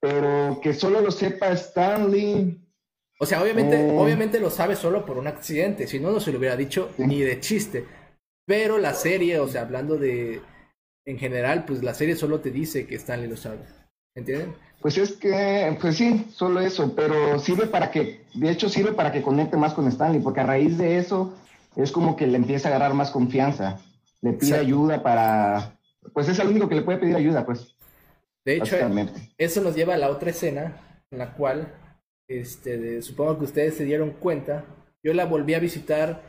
[0.00, 2.61] Pero que solo lo sepa Stanley,
[3.22, 3.96] O sea, obviamente, Eh.
[3.96, 7.04] obviamente lo sabe solo por un accidente, si no, no se lo hubiera dicho Sí.
[7.06, 7.86] ni de chiste.
[8.44, 10.40] Pero la serie, o sea, hablando de,
[11.06, 13.60] en general, pues la serie solo te dice que Stanley lo sabe.
[14.16, 14.54] ¿Entienden?
[14.80, 19.12] Pues es que, pues sí, solo eso, pero sirve para que, de hecho sirve para
[19.12, 21.32] que conecte más con Stanley, porque a raíz de eso
[21.76, 23.78] es como que le empieza a agarrar más confianza,
[24.20, 24.66] le pide Exacto.
[24.66, 25.78] ayuda para,
[26.12, 27.76] pues es el único que le puede pedir ayuda, pues,
[28.44, 28.76] De hecho,
[29.38, 30.76] eso nos lleva a la otra escena,
[31.12, 31.72] en la cual,
[32.40, 34.64] este, de- supongo que ustedes se dieron cuenta,
[35.04, 36.22] yo la volví a visitar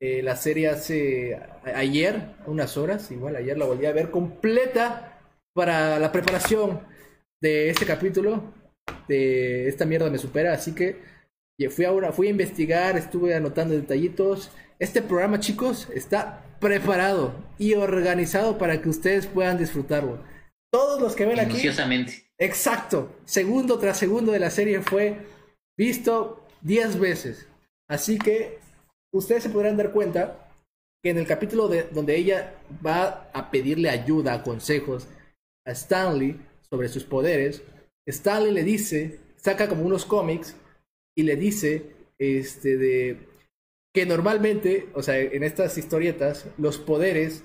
[0.00, 1.38] eh, la serie hace
[1.74, 5.18] ayer, unas horas, igual ayer la volví a ver completa
[5.54, 6.80] para la preparación
[7.42, 8.42] de este capítulo,
[9.08, 10.96] de esta mierda me supera, así que
[11.58, 14.50] y fui a, una- fui a investigar, estuve anotando detallitos.
[14.80, 20.18] Este programa, chicos, está preparado y organizado para que ustedes puedan disfrutarlo.
[20.72, 21.52] Todos los que ven aquí,
[22.38, 25.18] exacto, segundo tras segundo de la serie fue
[25.76, 27.48] visto 10 veces.
[27.88, 28.58] Así que
[29.12, 30.50] ustedes se podrán dar cuenta
[31.02, 32.54] que en el capítulo de, donde ella
[32.84, 35.06] va a pedirle ayuda, consejos
[35.66, 37.62] a Stanley sobre sus poderes,
[38.06, 40.56] Stanley le dice, saca como unos cómics
[41.16, 43.28] y le dice este de
[43.94, 47.44] que normalmente, o sea, en estas historietas los poderes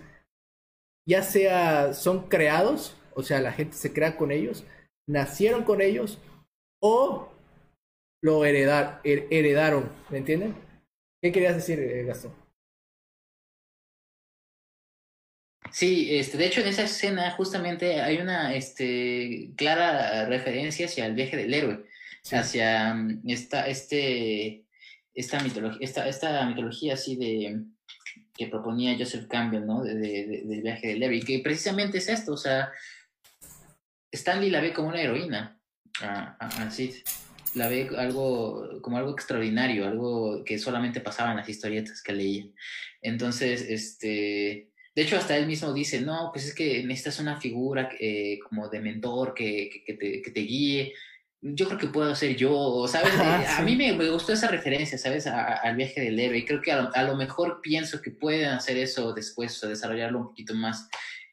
[1.07, 4.63] ya sea son creados, o sea, la gente se crea con ellos,
[5.07, 6.19] nacieron con ellos
[6.81, 7.29] o
[8.21, 10.55] lo heredar, her- heredaron, ¿me entienden?
[11.21, 12.33] ¿Qué querías decir, eh, Gastón?
[15.71, 21.13] Sí, este, de hecho en esa escena justamente hay una este, clara referencia hacia el
[21.13, 21.85] viaje del héroe,
[22.23, 22.35] Sí.
[22.35, 24.65] hacia mm, esta, este,
[25.13, 27.61] esta, mitología, esta, esta mitología así de
[28.35, 29.83] que proponía Joseph Campbell, ¿no?
[29.83, 32.71] De, de- de- del viaje del héroe, y que precisamente es esto, o sea,
[34.11, 35.59] Stanley la ve como una heroína,
[36.01, 36.95] a, a- a Sid.
[37.53, 42.45] La ve algo, como algo extraordinario, algo que solamente pasaba en las historietas que leía.
[43.01, 47.89] Entonces, este, de hecho, hasta él mismo dice, no, pues es que necesitas una figura
[47.99, 50.93] eh, como de mentor que, que- que te, que te guíe.
[51.41, 53.13] yo creo que puedo ser yo, ¿sabes?
[53.13, 53.63] Ajá, Eh, a sí.
[53.63, 55.25] mí me, me gustó esa referencia, ¿sabes?
[55.25, 56.39] A- a- al viaje del héroe.
[56.39, 59.67] Y creo que a lo, a lo mejor pienso que pueden hacer eso después, o
[59.69, 60.87] desarrollarlo un poquito más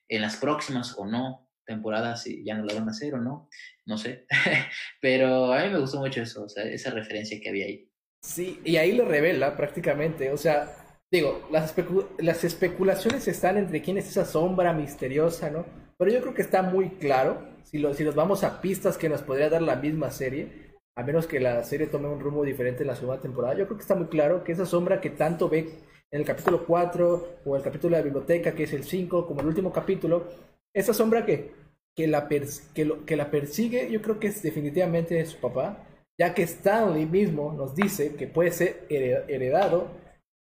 [0.09, 3.49] en las próximas o no temporadas, si ya no lo van a hacer o no,
[3.87, 4.27] no sé.
[5.01, 7.89] Pero a mí me gustó mucho eso, o sea, esa referencia que había ahí.
[8.23, 10.31] Sí, y ahí lo revela prácticamente.
[10.31, 10.75] O sea,
[11.11, 11.75] digo, las,
[12.19, 15.65] las especulaciones están entre quién es esa sombra misteriosa, ¿no?
[15.99, 19.09] Pero yo creo que está muy claro, si, lo, si nos vamos a pistas que
[19.09, 20.67] nos podría dar la misma serie,
[20.97, 23.77] a menos que la serie tome un rumbo diferente en la segunda temporada, yo creo
[23.77, 25.71] que está muy claro que esa sombra que tanto ve
[26.11, 29.41] en el capítulo 4 o el capítulo de la biblioteca, que es el 5, como
[29.41, 30.29] el último capítulo,
[30.75, 31.53] esa sombra que,
[31.97, 35.85] que, la, que, la persigue, yo creo que es definitivamente su papá,
[36.19, 39.89] ya que Stanley mismo nos dice que puede ser hered- heredado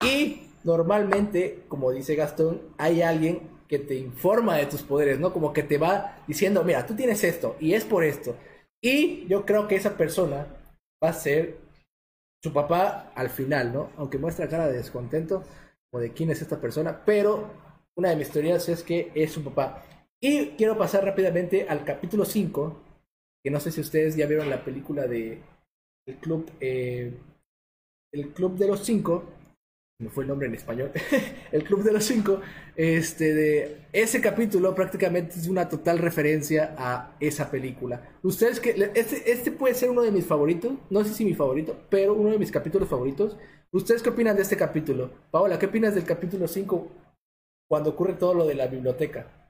[0.03, 5.33] y normalmente, como dice Gastón, hay alguien que te informa de tus poderes, ¿no?
[5.33, 8.35] Como que te va diciendo, mira, tú tienes esto y es por esto.
[8.81, 10.47] Y yo creo que esa persona
[11.03, 11.57] va a ser
[12.43, 13.89] su papá al final, ¿no?
[13.97, 15.43] Aunque muestra cara de descontento
[15.91, 17.49] o de quién es esta persona, pero
[17.95, 19.83] una de mis teorías es que es su papá.
[20.21, 22.81] Y quiero pasar rápidamente al capítulo 5,
[23.43, 25.41] que no sé si ustedes ya vieron la película de
[26.07, 27.13] el club, eh,
[28.11, 29.25] el club de los cinco,
[29.99, 30.91] me fue el nombre en español,
[31.51, 32.41] el club de los cinco,
[32.75, 38.17] este de ese capítulo prácticamente es una total referencia a esa película.
[38.23, 41.77] Ustedes que este, este puede ser uno de mis favoritos, no sé si mi favorito,
[41.89, 43.37] pero uno de mis capítulos favoritos.
[43.71, 45.11] ¿Ustedes qué opinan de este capítulo?
[45.31, 46.87] Paola, ¿qué opinas del capítulo 5
[47.67, 49.44] cuando ocurre todo lo de la biblioteca?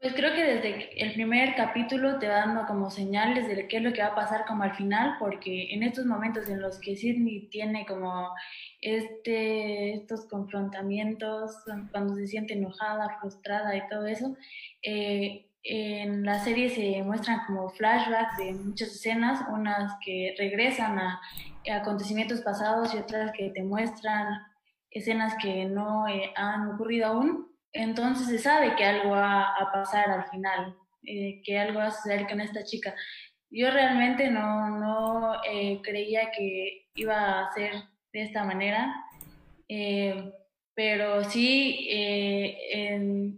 [0.00, 3.82] Pues creo que desde el primer capítulo te va dando como señales de qué es
[3.82, 6.96] lo que va a pasar como al final, porque en estos momentos en los que
[6.96, 8.30] Sidney tiene como
[8.80, 11.54] este, estos confrontamientos,
[11.90, 14.34] cuando se siente enojada, frustrada y todo eso,
[14.82, 21.20] eh, en la serie se muestran como flashbacks de muchas escenas, unas que regresan a,
[21.70, 24.40] acontecimientos pasados y otras que te muestran
[24.90, 27.49] escenas que no eh, han ocurrido aún.
[27.72, 31.90] Entonces se sabe que algo va a pasar al final, eh, que algo va a
[31.90, 32.94] suceder con esta chica.
[33.50, 37.72] Yo realmente no, no eh, creía que iba a ser
[38.12, 38.94] de esta manera,
[39.68, 40.32] eh,
[40.74, 41.88] pero sí,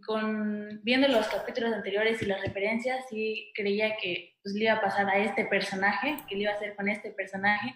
[0.06, 4.80] con, viendo los capítulos anteriores y las referencias, sí creía que pues, le iba a
[4.80, 7.74] pasar a este personaje, que le iba a hacer con este personaje,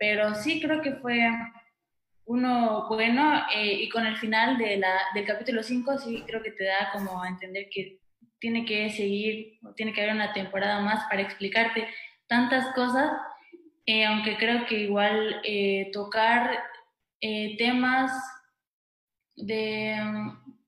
[0.00, 1.28] pero sí creo que fue
[2.26, 6.52] uno bueno eh, y con el final de la, del capítulo 5 sí creo que
[6.52, 8.02] te da como a entender que
[8.42, 11.86] tiene que seguir, tiene que haber una temporada más para explicarte
[12.26, 13.12] tantas cosas,
[13.86, 16.58] eh, aunque creo que igual eh, tocar
[17.20, 18.10] eh, temas
[19.36, 19.96] de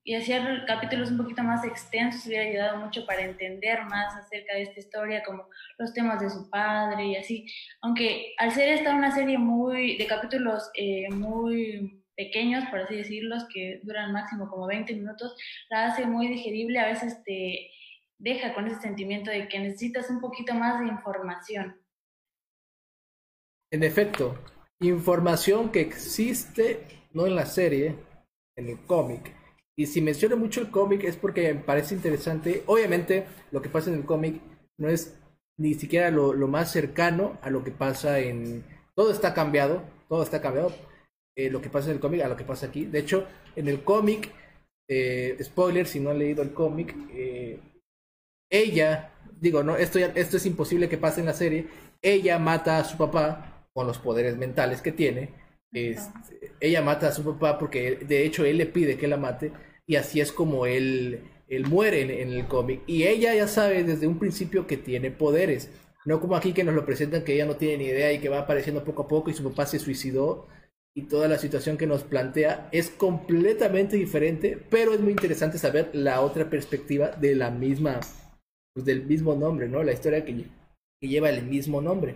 [0.07, 4.61] y hacer capítulos un poquito más extensos hubiera ayudado mucho para entender más acerca de
[4.61, 5.49] esta historia, como
[5.79, 7.47] los temas de su padre y así.
[7.81, 13.47] Aunque al ser esta una serie muy de capítulos eh, muy pequeños, por así decirlos,
[13.51, 15.35] que duran máximo como 20 minutos,
[15.71, 17.71] la hace muy digerible, a veces te
[18.19, 21.81] deja con ese sentimiento de que necesitas un poquito más de información.
[23.71, 24.37] En efecto,
[24.81, 27.95] información que existe no en la serie,
[28.55, 29.44] en el cómic.
[29.77, 32.63] Y si menciono mucho el cómic es porque me parece interesante.
[32.67, 34.41] Obviamente, lo que pasa en el cómic
[34.77, 35.17] no es
[35.57, 38.63] ni siquiera lo, más cercano a lo que pasa en...
[38.95, 40.71] Todo está cambiado, todo está cambiado.
[41.35, 42.85] eh, lo que pasa en el cómic a lo que pasa aquí.
[42.85, 44.31] De hecho, en el cómic,
[44.87, 47.59] eh, spoiler, si no han leído el cómic, eh,
[48.49, 51.67] ella, digo, no, esto, ya- esto es imposible que pase en la serie,
[52.01, 55.29] ella mata a su papá con los poderes mentales que tiene.
[55.75, 59.51] Este, ella mata a su papá porque de hecho él le pide que la mate
[59.85, 61.19] y así es como él,
[61.49, 62.81] él muere en, en el cómic.
[62.87, 65.69] Y ella ya sabe desde un principio que tiene poderes.
[66.05, 68.29] No como aquí que nos lo presentan que ella no tiene ni idea y que
[68.29, 70.47] va apareciendo poco a poco y su papá se suicidó
[70.97, 75.89] y toda la situación que nos plantea es completamente diferente, pero es muy interesante saber
[75.91, 77.99] la otra perspectiva de la misma,
[78.73, 79.83] pues, del mismo nombre, ¿no?
[79.83, 80.45] La historia que
[81.01, 82.15] lleva el mismo nombre.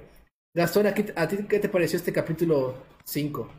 [0.60, 3.50] Gastón, ¿a, qué- a ti qué te pareció este capítulo 5?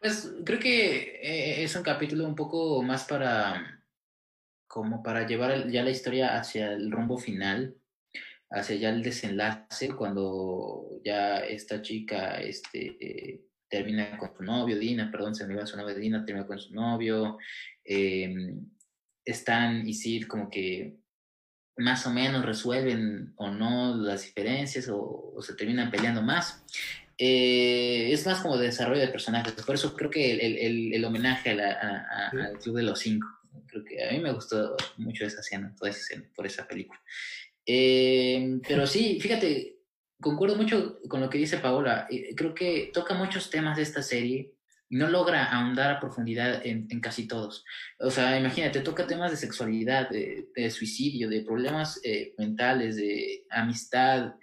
[0.00, 3.84] Pues creo que eh, es un capítulo un poco más para,
[4.66, 7.76] como para llevar ya la historia hacia el rumbo final,
[8.50, 15.34] hacia ya el desenlace, cuando ya esta chica este, termina con su novio, Dina, perdón,
[15.34, 17.36] se me iba su nombre, Dina termina con su novio,
[17.84, 18.34] eh,
[19.22, 20.96] Stan y Sid como que
[21.78, 26.64] más o menos resuelven o no las diferencias o, o se terminan peleando más.
[27.18, 31.50] Eh, es más como desarrollo de personajes, por eso creo que el, el- el- homenaje
[31.50, 32.36] a la- a- a- Sí.
[32.38, 33.26] al Club de los Cinco,
[33.66, 37.00] creo que a mí me gustó mucho esa escena, toda esa escena, por esa película.
[37.64, 39.78] Eh, pero sí, fíjate,
[40.20, 42.06] concuerdo mucho con lo que dice Paola.
[42.10, 44.52] Eh, creo que toca muchos temas de esta serie
[44.88, 47.64] no logra ahondar a profundidad en, casi todos.
[47.98, 54.34] O sea, imagínate, toca temas de sexualidad, de, suicidio, de problemas eh, mentales, de amistad,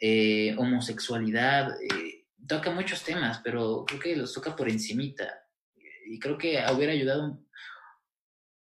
[0.00, 1.70] eh, homosexualidad.
[1.82, 5.28] eh, toca muchos temas, pero creo que los toca por encimita.
[6.06, 7.50] Y creo que hubiera ayudado un,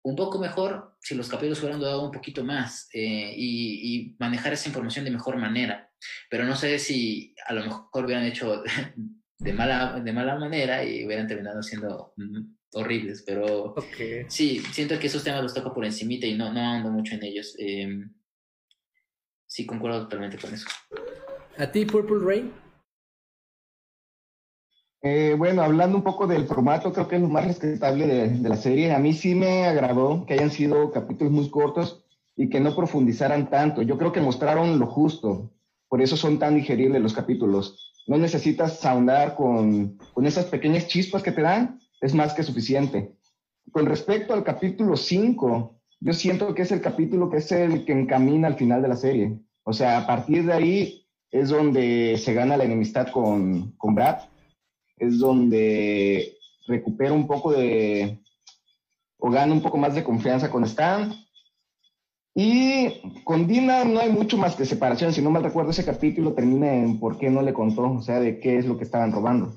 [0.06, 4.52] un poco mejor si los capítulos hubieran dado un poquito más eh, y, y manejar
[4.52, 5.90] esa información de mejor manera.
[6.30, 8.62] Pero no sé si a lo mejor hubieran hecho
[9.38, 12.40] de mala, de mala manera y hubieran terminado siendo mm,
[12.74, 13.74] horribles, pero
[14.28, 17.24] sí, siento que esos temas los toco por encimita y no, no ando mucho en
[17.24, 17.54] ellos.
[17.58, 18.04] Eh,
[19.46, 20.66] sí, concuerdo totalmente con eso.
[21.58, 22.52] ¿A ti, Purple Rain?
[25.02, 28.48] Eh, bueno, hablando un poco del formato, creo que es lo más rescatable de, de
[28.48, 28.92] la serie.
[28.92, 32.04] A mí sí me agradó que hayan sido capítulos muy cortos
[32.36, 33.82] y que no profundizaran tanto.
[33.82, 35.52] Yo creo que mostraron lo justo.
[35.88, 37.92] Por eso son tan digeribles los capítulos.
[38.06, 43.12] No necesitas ahondar con, con esas pequeñas chispas que te dan, es más que suficiente.
[43.72, 47.92] Con respecto al capítulo 5, yo siento que es el capítulo que es el que
[47.92, 49.38] encamina al final de la serie.
[49.64, 54.18] O sea, a partir de ahí es donde se gana la enemistad con, con Brad,
[54.96, 56.36] es donde
[56.66, 58.20] recupera un poco de,
[59.18, 61.12] o gana un poco más de confianza con Stan.
[62.38, 65.10] Y con Dina no hay mucho más que separación.
[65.10, 68.20] Si no mal recuerdo, ese capítulo termina en por qué no le contó, o sea,
[68.20, 69.56] de qué es lo que estaban robando.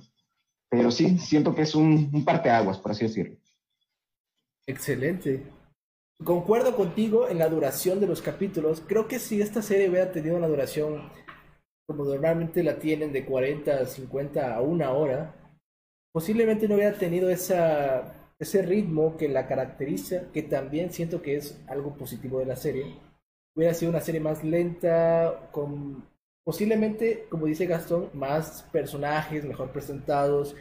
[0.69, 3.36] Pero sí, siento que es un, un parteaguas, por así decirlo.
[4.65, 5.43] Excelente.
[6.23, 8.82] Concuerdo contigo en la duración de los capítulos.
[8.88, 11.11] Creo que si esta serie hubiera tenido una duración
[11.86, 15.36] como normalmente la tienen de 40, 50 a una hora,
[16.13, 21.60] posiblemente no hubiera tenido esa, ese ritmo que la caracteriza, que también siento que es
[21.68, 22.96] algo positivo de la serie.
[23.56, 26.08] Hubiera sido una serie más lenta, con
[26.46, 30.56] posiblemente, como dice Gastón, más personajes mejor presentados,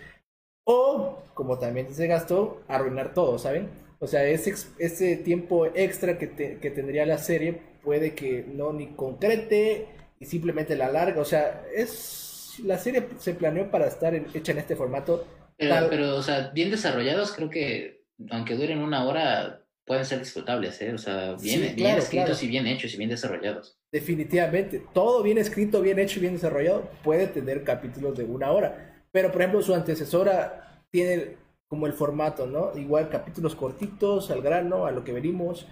[0.65, 3.71] o, como también dice Gastón, arruinar todo, ¿saben?
[4.01, 8.89] O sea, ese, ese tiempo extra que, que tendría la serie puede que no ni
[8.89, 9.89] concrete
[10.21, 11.21] y simplemente la larga.
[11.21, 15.25] O sea, es la serie se planeó para estar hecha en este formato.
[15.59, 20.93] Pero, o sea, bien desarrollados, creo que aunque duren una hora, pueden ser disfrutables, ¿eh?
[20.93, 22.45] O sea, bien, Sí, bien claro, escritos claro.
[22.45, 23.79] y bien hechos y bien desarrollados.
[23.93, 29.05] Definitivamente, todo bien escrito, bien hecho y bien desarrollado puede tener capítulos de una hora.
[29.13, 31.37] Pero, por ejemplo, su antecesora tiene
[31.69, 32.77] como el formato, ¿no?
[32.79, 35.67] Igual capítulos cortitos, al grano, a lo que venimos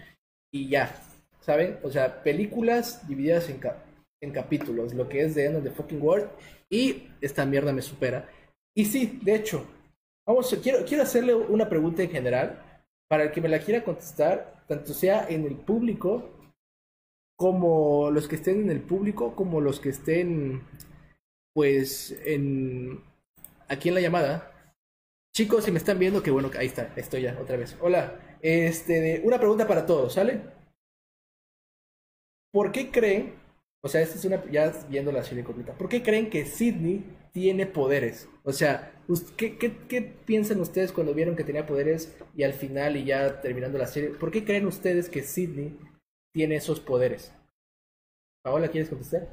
[0.53, 0.95] y ya,
[1.41, 1.79] ¿saben?
[1.83, 3.85] O sea, películas divididas en, ca-
[4.21, 6.29] en capítulos, lo que es de End of the Fucking World
[6.71, 8.29] y esta mierda me supera.
[8.75, 9.67] Y sí, de hecho,
[10.27, 12.63] vamos, quiero, quiero hacerle una pregunta en general
[13.09, 16.31] para el que me la quiera contestar, tanto sea en el público
[17.37, 20.63] como los que estén en el público, como los que estén,
[21.55, 23.03] pues, en
[23.69, 24.53] aquí en la llamada.
[25.35, 27.77] Chicos, si me están viendo, que bueno, ahí está, estoy ya, otra vez.
[27.81, 30.41] Hola, este, una pregunta para todos, ¿sale?
[32.51, 33.35] ¿Por qué creen,
[33.87, 37.05] o sea, esta es una, ya viendo la serie completa, ¿por qué creen que Sidney
[37.33, 38.29] tiene poderes?
[38.43, 38.93] O sea,
[39.37, 43.41] ¿qué, qué, qué piensan ustedes cuando vieron que tenía poderes y al final y ya
[43.41, 45.79] terminando la serie, ¿por qué creen ustedes que Sidney
[46.35, 47.33] tiene esos poderes?
[48.43, 49.29] Paola, ¿quieres contestar?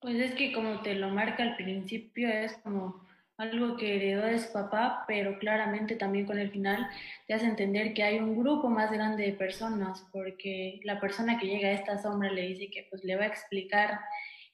[0.00, 3.04] Pues es que como te lo marca al principio, es como
[3.40, 6.86] algo que heredó de su papá, pero claramente también con el final
[7.26, 11.46] te hace entender que hay un grupo más grande de personas, porque la persona que
[11.46, 13.98] llega a esta sombra le dice que pues le va a explicar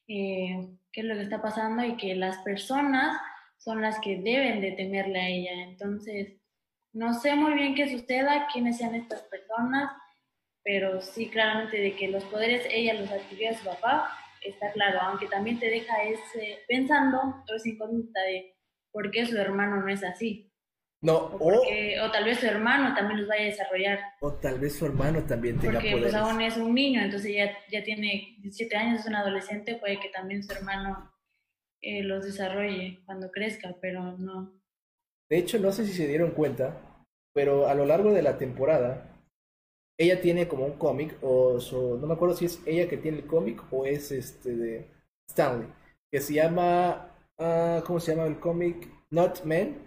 [0.06, 3.20] eh, qué es lo que está pasando y que las personas
[3.56, 5.64] son las que deben de temerle a ella.
[5.64, 6.36] Entonces,
[6.92, 9.90] no sé muy bien qué suceda, quiénes sean estas personas,
[10.62, 15.00] pero sí claramente de que los poderes ella los adquirió de su papá, está claro,
[15.02, 18.55] aunque también te deja ese pensando o esa incógnita de
[18.96, 20.50] por qué su hermano no es así.
[21.02, 24.32] No, O, o, porque- o tal vez su hermano también los vaya a desarrollar, o
[24.32, 26.12] tal vez su hermano también tenga porque poderes.
[26.12, 30.00] pues aún es un niño, entonces ya, ya tiene 17 años, es un adolescente, puede
[30.00, 31.12] que también su hermano
[31.82, 34.58] eh, los desarrolle cuando crezca, pero no.
[35.30, 36.80] De hecho, no sé si se dieron cuenta,
[37.34, 39.12] pero a lo largo de la temporada,
[39.98, 43.18] ella tiene como un cómic, o su- no me acuerdo si es ella que tiene
[43.18, 44.90] el cómic o es este de
[45.28, 45.68] Stanley,
[46.10, 48.88] que se llama, ah, ¿cómo se llama el cómic?
[49.10, 49.78] Not Men,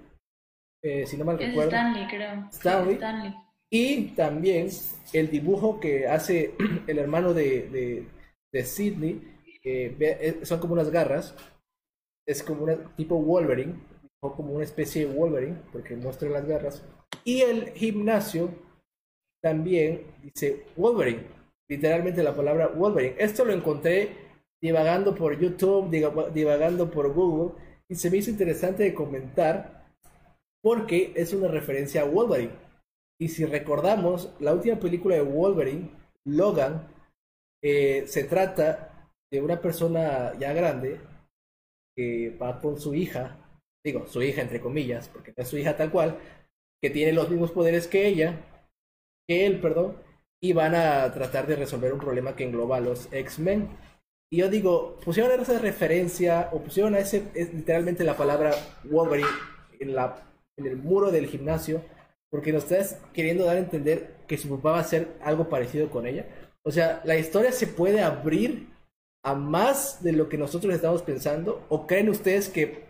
[0.83, 1.71] eh, si no mal Es recuerdo.
[1.71, 2.47] Stanley, creo.
[2.51, 2.95] Stanley.
[2.95, 3.35] Stanley.
[3.71, 4.69] Y también
[5.13, 6.55] el dibujo que hace
[6.87, 8.07] el hermano de, de,
[8.51, 9.21] de Sidney,
[9.63, 11.35] eh, son como unas garras,
[12.27, 13.75] es como una tipo Wolverine,
[14.21, 16.83] o como una especie de Wolverine, porque muestra las garras.
[17.23, 18.49] Y el gimnasio
[19.41, 21.23] también dice Wolverine,
[21.69, 23.15] literalmente la palabra Wolverine.
[23.17, 24.28] Esto lo encontré
[24.61, 25.89] divagando por YouTube,
[26.33, 27.53] divagando por Google,
[27.89, 29.79] y se me hizo interesante de comentar
[30.61, 32.53] porque es una referencia a Wolverine.
[33.19, 35.91] Y si recordamos, la última película de Wolverine,
[36.25, 36.87] Logan,
[37.63, 40.99] eh, se trata de una persona ya grande
[41.95, 43.37] que va con su hija,
[43.83, 46.17] digo, su hija entre comillas, porque no es su hija tal cual,
[46.81, 48.39] que tiene los mismos poderes que ella,
[49.27, 49.97] que él, perdón,
[50.41, 53.67] y van a tratar de resolver un problema que engloba a los X-Men.
[54.31, 58.51] Y yo digo, pusieron esa referencia, o pusieron a ese, es literalmente la palabra
[58.83, 59.27] Wolverine
[59.79, 60.23] en, la,
[60.55, 61.81] en el muro del gimnasio,
[62.29, 65.89] porque nos estás queriendo dar a entender que su papá va a hacer algo parecido
[65.89, 66.27] con ella.
[66.63, 68.69] O sea, la historia se puede abrir
[69.23, 72.87] a más de lo que nosotros estamos pensando, o creen ustedes que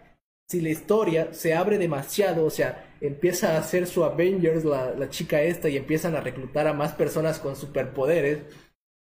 [0.49, 5.09] si la historia se abre demasiado, o sea, empieza a hacer su Avengers, la, la
[5.09, 8.39] chica esta, y empiezan a reclutar a más personas con superpoderes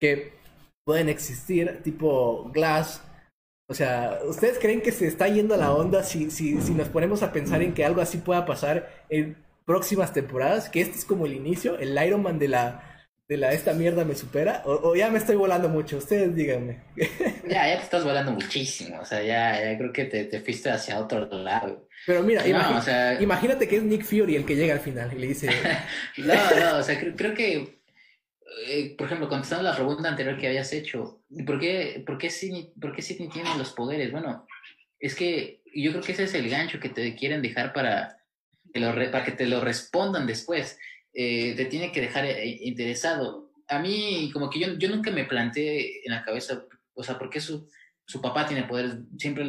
[0.01, 0.38] que
[0.89, 3.03] pueden existir, tipo Glass.
[3.67, 6.87] O sea, ¿ustedes creen que se está yendo a la onda si, si, si nos
[6.89, 10.67] ponemos a pensar en que algo así pueda pasar en próximas temporadas?
[10.69, 14.03] Que este es como el inicio, el Iron Man de la, de la esta mierda
[14.05, 16.79] me supera, o, o ya me estoy volando mucho, ustedes díganme.
[17.47, 18.99] Ya, ya te estás volando muchísimo.
[19.01, 21.87] O sea, ya, ya creo que te, te fuiste hacia otro lado.
[22.07, 24.79] Pero mira, No, imagi- o sea- imagínate que es Nick Fury el que llega al
[24.79, 25.47] final y le dice,
[26.17, 27.78] No, no, o sea, creo, creo que,
[28.67, 32.73] eh, por ejemplo, contestando la pregunta anterior que habías hecho, ¿por qué, por qué Sidney,
[32.79, 34.11] por qué Sidney tiene los poderes?
[34.11, 34.45] Bueno,
[34.99, 38.17] es que yo creo que ese es el gancho que te quieren dejar para
[38.73, 40.77] que, lo para que te lo respondan después.
[41.13, 43.51] Eh, te tiene que dejar eh, interesado.
[43.67, 47.29] A mí, como que yo, yo nunca me planteé en la cabeza, o sea, ¿por
[47.29, 47.69] qué su,
[48.05, 48.97] su papá tiene poderes?
[49.17, 49.45] Siempre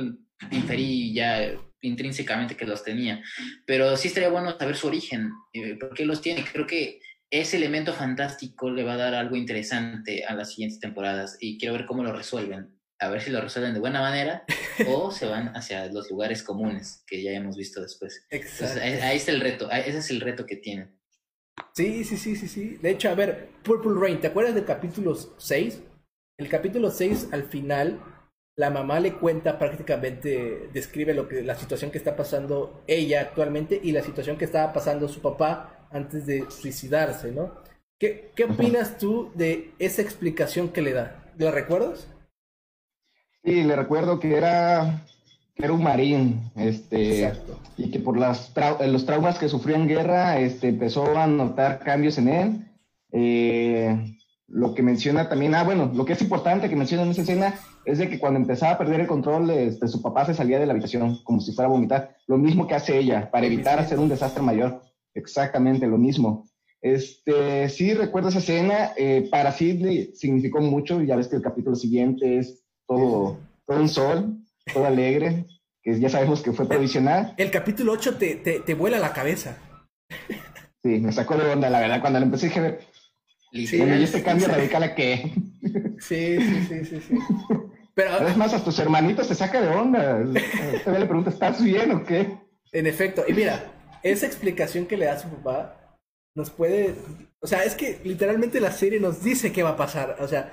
[0.51, 3.23] inferí ya intrínsecamente que los tenía
[3.65, 6.45] pero sí estaría bueno saber su origen, eh, por qué los tiene.
[6.45, 7.01] Creo que
[7.31, 11.75] ese elemento fantástico le va a dar algo interesante a las siguientes temporadas y quiero
[11.75, 12.77] ver cómo lo resuelven.
[12.99, 14.45] A ver si lo resuelven de buena manera
[14.89, 18.27] o se van hacia los lugares comunes que ya hemos visto después.
[18.31, 18.81] Exacto.
[18.83, 20.99] ahí, ahí está el reto, ese es el reto que tienen.
[21.73, 22.79] Sí, sí, sí, sí, sí.
[22.83, 25.83] De hecho, a ver, Purple Rain, ¿te acuerdas del capítulo 6?
[26.39, 28.03] El capítulo 6, al final,
[28.57, 33.81] la mamá le cuenta prácticamente, describe lo que, la situación que está pasando ella actualmente
[33.83, 37.51] y la situación que estaba pasando su papá antes de suicidarse, ¿no?
[37.99, 41.25] ¿Qué, qué opinas tú de esa explicación que le da?
[41.37, 42.07] ¿La recuerdas?
[43.45, 45.05] Sí, le recuerdo que era,
[45.55, 47.59] que era un marín, este, Exacto.
[47.77, 51.81] y que por las trau- los traumas que sufrió en guerra, este, empezó a notar
[51.81, 52.67] cambios en él.
[53.13, 54.17] Eh,
[54.49, 57.55] lo que menciona también, ah, bueno, lo que es importante que menciona en esa escena
[57.85, 60.67] es de que cuando empezaba a perder el control, este, su papá se salía de
[60.67, 62.17] la habitación como si fuera a vomitar.
[62.27, 64.83] Lo mismo que hace ella, para evitar hacer un desastre mayor.
[65.15, 66.49] Exactamente lo mismo.
[66.83, 68.93] Este, sí, recuerdo esa escena.
[68.97, 71.03] eh, para Sidney significó mucho.
[71.03, 74.37] Ya ves que el capítulo siguiente es todo, todo un sol,
[74.73, 75.47] todo alegre,
[75.83, 77.35] que ya sabemos que fue provisional.
[77.37, 79.59] El capítulo 8 te, te, te vuela la cabeza.
[80.83, 82.01] Sí, me sacó de onda, la verdad.
[82.01, 82.79] Cuando lo empecé dije,
[83.53, 83.87] Literal.
[83.87, 85.33] bueno, ¿y este cambio radical a qué?
[86.01, 87.15] Sí, sí, sí, sí, sí.
[87.95, 90.19] Pero Es más, a tus hermanitos te saca de onda.
[90.85, 92.39] Todavía le preguntas, ¿estás bien o qué?
[92.73, 93.63] En efecto, y mira,
[94.03, 95.99] esa explicación que le da su papá
[96.37, 96.95] nos puede,
[97.41, 100.53] o sea, es que literalmente la serie nos dice qué va a pasar, o sea,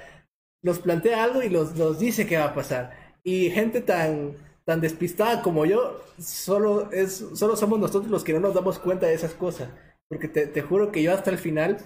[0.63, 2.91] nos plantea algo y nos, nos dice qué va a pasar.
[3.23, 8.39] Y gente tan, tan despistada como yo, solo, es, solo somos nosotros los que no
[8.39, 9.69] nos damos cuenta de esas cosas.
[10.09, 11.77] Porque te, te juro que yo hasta el final,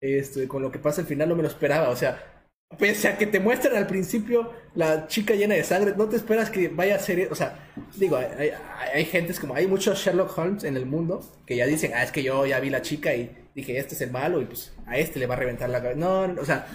[0.00, 2.35] este, con lo que pasa al final, no me lo esperaba, o sea,
[2.78, 6.50] Pese a que te muestran al principio la chica llena de sangre, no te esperas
[6.50, 8.50] que vaya a ser, o sea, digo, hay, hay,
[8.92, 12.10] hay gentes como, hay muchos Sherlock Holmes en el mundo que ya dicen, ah, es
[12.10, 14.98] que yo ya vi la chica y dije, este es el malo y pues a
[14.98, 15.98] este le va a reventar la cabeza.
[15.98, 16.66] No, no, o sea,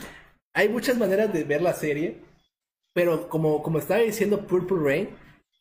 [0.53, 2.21] hay muchas maneras de ver la serie,
[2.93, 5.09] pero como, como estaba diciendo Purple Rain,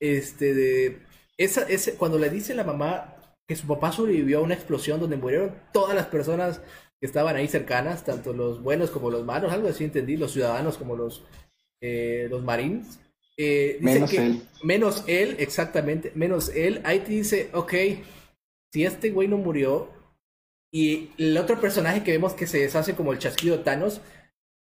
[0.00, 1.00] este,
[1.36, 3.16] esa, ese, cuando le dice la mamá
[3.46, 6.60] que su papá sobrevivió a una explosión donde murieron todas las personas
[7.00, 10.76] que estaban ahí cercanas, tanto los buenos como los malos, algo así entendí, los ciudadanos
[10.76, 11.24] como los,
[11.80, 13.00] eh, los marines.
[13.36, 14.42] Eh, dice Menos que- él.
[14.62, 16.82] Menos él, exactamente, menos él.
[16.84, 17.72] Ahí te dice, ok,
[18.72, 19.88] si este güey no murió
[20.72, 24.02] y el otro personaje que vemos que se deshace como el chasquido Thanos,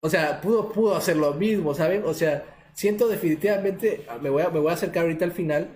[0.00, 2.04] o sea, pudo, pudo hacer lo mismo, ¿saben?
[2.04, 5.68] O sea, siento definitivamente, me voy a, me voy a acercar ahorita al final.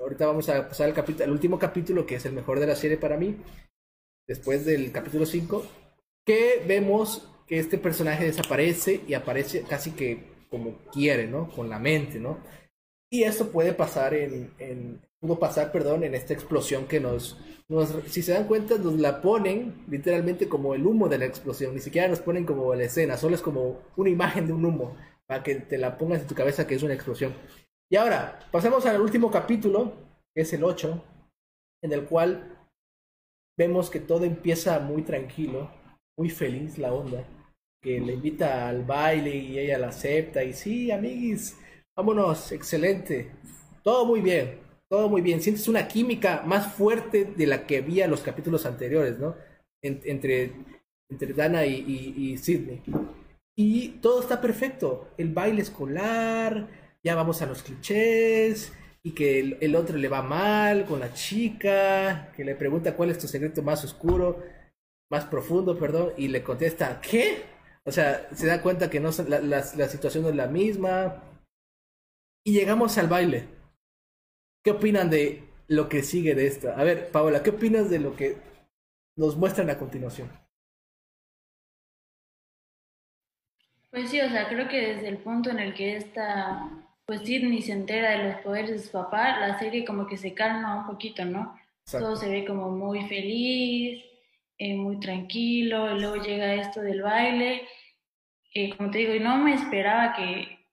[0.00, 2.74] Ahorita vamos a pasar al, capítulo, al último capítulo, que es el mejor de la
[2.74, 3.36] serie para mí,
[4.26, 5.64] después del capítulo 5,
[6.24, 11.48] que vemos que este personaje desaparece y aparece casi que como quiere, ¿no?
[11.50, 12.38] Con la mente, ¿no?
[13.10, 17.94] Y esto puede pasar en, en pudo pasar, perdón, en esta explosión que nos, nos,
[18.08, 21.80] si se dan cuenta, nos la ponen literalmente como el humo de la explosión, ni
[21.80, 24.96] siquiera nos ponen como la escena, solo es como una imagen de un humo,
[25.26, 27.34] para que te la pongas en tu cabeza que es una explosión.
[27.88, 29.92] Y ahora, pasamos al último capítulo,
[30.34, 31.02] que es el 8,
[31.82, 32.55] en el cual
[33.56, 35.70] vemos que todo empieza muy tranquilo,
[36.18, 37.24] muy feliz la onda,
[37.82, 41.58] que le invita al baile y ella la acepta y sí, amiguis,
[41.96, 43.30] vámonos, excelente,
[43.82, 48.04] todo muy bien, todo muy bien, sientes una química más fuerte de la que había
[48.04, 49.34] en los capítulos anteriores, ¿no?
[49.82, 50.52] entre,
[51.08, 52.82] entre Dana y, y, y Sidney.
[53.56, 56.68] Y todo está perfecto, el baile escolar,
[57.02, 58.72] ya vamos a los clichés,
[59.06, 63.18] y que el, otro le va mal con la chica, que le pregunta cuál es
[63.20, 64.42] tu secreto más oscuro,
[65.12, 67.44] más profundo, perdón, y le contesta, ¿qué?
[67.84, 71.22] O sea, se da cuenta que no la, la, situación no es la misma.
[72.44, 73.46] Y llegamos al baile.
[74.64, 76.76] ¿Qué opinan de lo que sigue de esta?
[76.76, 78.38] A ver, Paola, ¿qué opinas de lo que
[79.16, 80.32] nos muestran a continuación?
[83.92, 87.62] Pues sí, o sea, creo que desde el punto en el que esta pues Sidney
[87.62, 90.86] se entera de los poderes de su papá, la serie como que se calma un
[90.86, 91.56] poquito, ¿no?
[91.88, 94.04] Todo se ve como muy feliz,
[94.58, 97.62] eh, muy tranquilo, y luego llega esto del baile.
[98.52, 100.66] Eh, como te digo, y no me esperaba que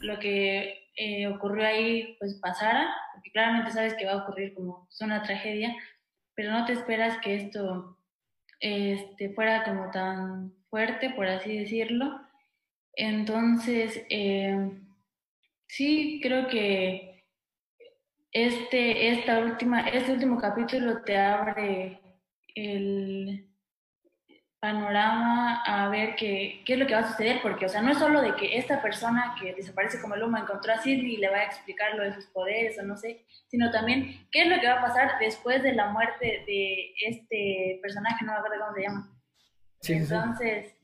[0.00, 4.86] lo que eh, ocurrió ahí pues pasara, porque claramente sabes que va a ocurrir como
[4.90, 5.74] es una tragedia,
[6.34, 7.96] pero no te esperas que esto
[8.60, 12.20] este, fuera como tan fuerte, por así decirlo.
[12.94, 14.04] Entonces,
[15.74, 17.24] Sí, creo que
[18.30, 21.98] este, esta última, este último capítulo te abre
[22.54, 23.48] el
[24.60, 27.90] panorama a ver qué, qué es lo que va a suceder, porque, o sea, no
[27.90, 31.16] es solo de que esta persona que desaparece como el humo encontró a Sidney y
[31.16, 34.48] le va a explicar lo de sus poderes o no sé, sino también qué es
[34.48, 38.60] lo que va a pasar después de la muerte de este personaje, no me acuerdo
[38.60, 39.10] cómo se llama.
[39.88, 40.76] Entonces,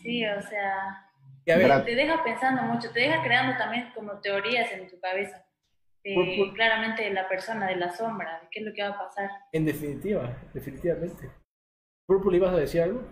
[0.00, 1.09] sí, o sea,
[1.56, 5.44] te deja pensando mucho, te deja creando también como teorías en tu cabeza.
[6.54, 9.30] claramente de la persona, de la sombra, de qué es lo que va a pasar.
[9.52, 11.30] En definitiva, definitivamente.
[12.06, 13.02] Purple, ¿ibas a decir algo?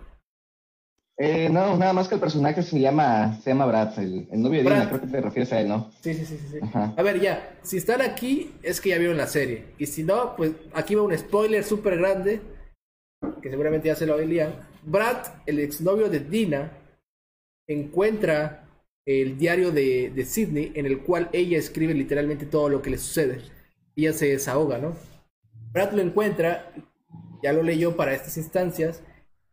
[1.21, 4.71] Eh, no, nada más que el personaje se llama, se llama Brad, el, novio de
[4.71, 5.91] Dina, creo que te refieres a él, ¿no?
[6.01, 6.59] Sí, sí, sí, sí.
[6.73, 9.75] A ver, ya, si están aquí, es que ya vieron la serie.
[9.79, 12.41] Y si no, pues aquí va un spoiler súper grande,
[13.43, 14.55] que seguramente ya se lo oían.
[14.85, 15.17] Brad,
[15.47, 16.71] el exnovio de Dina,
[17.69, 18.65] encuentra
[19.07, 22.99] el diario de, de Sidney en el cual ella escribe literalmente todo lo que le
[22.99, 23.43] sucede.
[23.97, 24.97] Ella se desahoga, ¿no?
[25.73, 26.73] Brad lo encuentra,
[27.43, 29.03] ya lo leyó para estas instancias,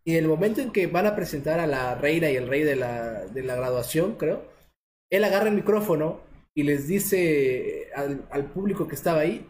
[0.06, 2.64] y en el momento en que van a presentar a la reina y el rey
[2.64, 4.46] de la, de la graduación, creo,
[5.10, 6.22] él agarra el micrófono
[6.54, 9.48] y les dice al, al, público que estaba ahí,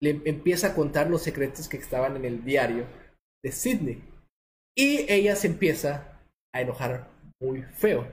[0.00, 2.84] le empieza a contar los secretos que estaban en el diario
[3.44, 4.02] de Sidney.
[4.76, 6.20] Y ella se empieza
[6.52, 7.11] a enojar
[7.42, 8.06] muy feo,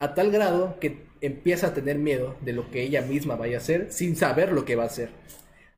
[0.00, 3.60] a tal grado que empieza a tener miedo de lo que ella misma vaya a
[3.60, 5.10] hacer sin saber lo que va a hacer.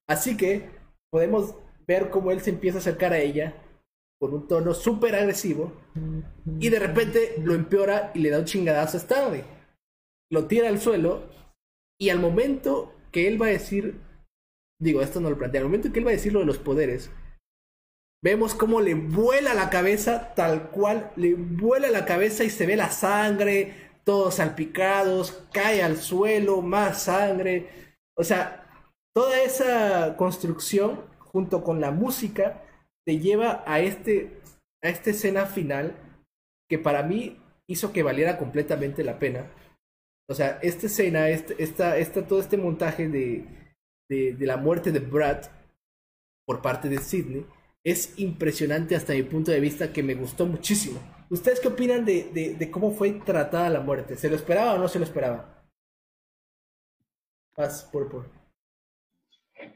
[0.09, 0.69] Así que
[1.11, 1.55] podemos
[1.87, 3.55] ver cómo él se empieza a acercar a ella
[4.21, 5.73] con un tono súper agresivo
[6.59, 9.45] y de repente lo empeora y le da un chingadazo a Stanley.
[10.31, 11.31] Lo tira al suelo
[11.99, 13.99] y al momento que él va a decir,
[14.79, 16.59] digo, esto no lo plantea, al momento que él va a decir lo de los
[16.59, 17.11] poderes,
[18.23, 22.77] Vemos cómo le vuela la cabeza, tal cual, le vuela la cabeza y se ve
[22.77, 27.68] la sangre, todos salpicados, cae al suelo, más sangre.
[28.16, 28.66] O sea,
[29.14, 32.62] toda esa construcción junto con la música
[33.07, 34.41] te lleva a este
[34.83, 35.95] a esta escena final
[36.68, 39.51] que para mí hizo que valiera completamente la pena.
[40.29, 43.45] O sea, esta escena, este, esta, esta, todo este montaje de,
[44.09, 45.47] de, de la muerte de Brad
[46.47, 47.47] por parte de Sidney
[47.85, 51.01] es impresionante hasta mi punto de vista que me gustó muchísimo.
[51.31, 54.16] ¿Ustedes qué opinan de, de, cómo fue tratada la muerte?
[54.16, 55.64] ¿Se lo esperaba o no se lo esperaba?
[57.55, 58.28] Paz, por por.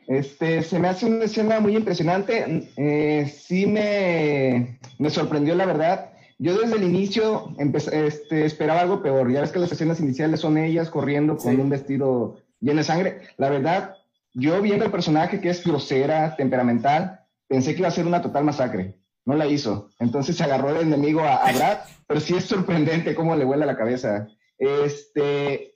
[0.08, 2.70] Este, se me hace una escena muy impresionante.
[2.76, 6.12] Eh, sí me, me sorprendió, la verdad.
[6.38, 7.54] Yo desde el inicio
[7.92, 9.30] este, esperaba algo peor.
[9.30, 13.20] Ya ves que las escenas iniciales son ellas corriendo con un vestido lleno de sangre.
[13.36, 13.96] La verdad,
[14.32, 18.44] yo viendo el personaje que es grosera, temperamental, pensé que iba a ser una total
[18.44, 18.98] masacre.
[19.24, 19.90] No la hizo.
[19.98, 23.76] Entonces se agarró de enemigo a, Brad, pero sí es sorprendente cómo le vuela la
[23.76, 24.28] cabeza.
[24.58, 25.72] Este,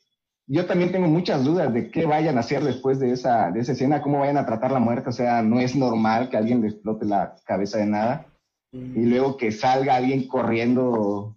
[0.47, 3.73] yo también tengo muchas dudas de qué vayan a hacer después de esa, de esa
[3.73, 5.09] escena, cómo vayan a tratar la muerte.
[5.09, 8.27] O sea, no es normal que alguien le explote la cabeza de nada.
[8.71, 11.37] Y luego que salga alguien corriendo.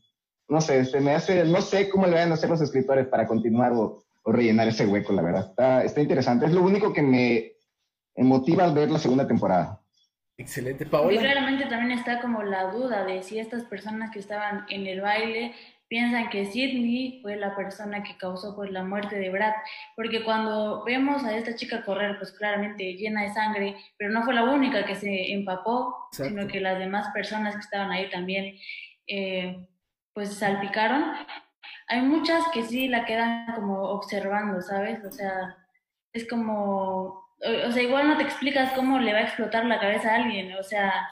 [0.50, 3.26] No sé, este, me hace, no sé cómo le vayan a hacer los escritores para
[3.26, 5.48] continuar o, o rellenar ese hueco, la verdad.
[5.50, 6.46] Está, está interesante.
[6.46, 7.54] Es lo único que me
[8.18, 9.81] motiva al ver la segunda temporada.
[10.42, 11.20] Excelente, Y Paola.
[11.20, 15.54] claramente también está como la duda de si estas personas que estaban en el baile
[15.88, 19.54] piensan que Sidney fue la persona que causó pues la muerte de Brad,
[19.96, 24.34] porque cuando vemos a esta chica correr pues claramente llena de sangre, pero no fue
[24.34, 26.30] la única que se empapó, Exacto.
[26.30, 28.56] sino que las demás personas que estaban ahí también
[29.08, 29.68] eh,
[30.14, 31.04] pues salpicaron.
[31.90, 35.04] Hay muchas que sí la quedan como observando, ¿sabes?
[35.04, 35.58] O sea,
[36.14, 39.80] es como, o o sea, igual no te explicas cómo le va a explotar la
[39.80, 41.10] cabeza a alguien, o sea,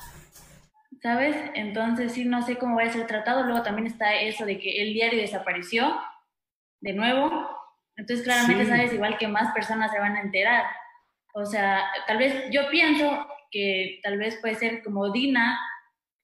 [1.01, 1.35] ¿sabes?
[1.55, 3.43] Entonces sí, no sé cómo va a ser tratado.
[3.43, 5.97] Luego también está eso de que el diario desapareció
[6.81, 7.49] de nuevo.
[7.95, 8.69] Entonces claramente Sí.
[8.69, 10.65] sabes igual que más personas se van a enterar.
[11.33, 15.59] O sea, tal vez yo pienso que tal vez puede ser como Dina,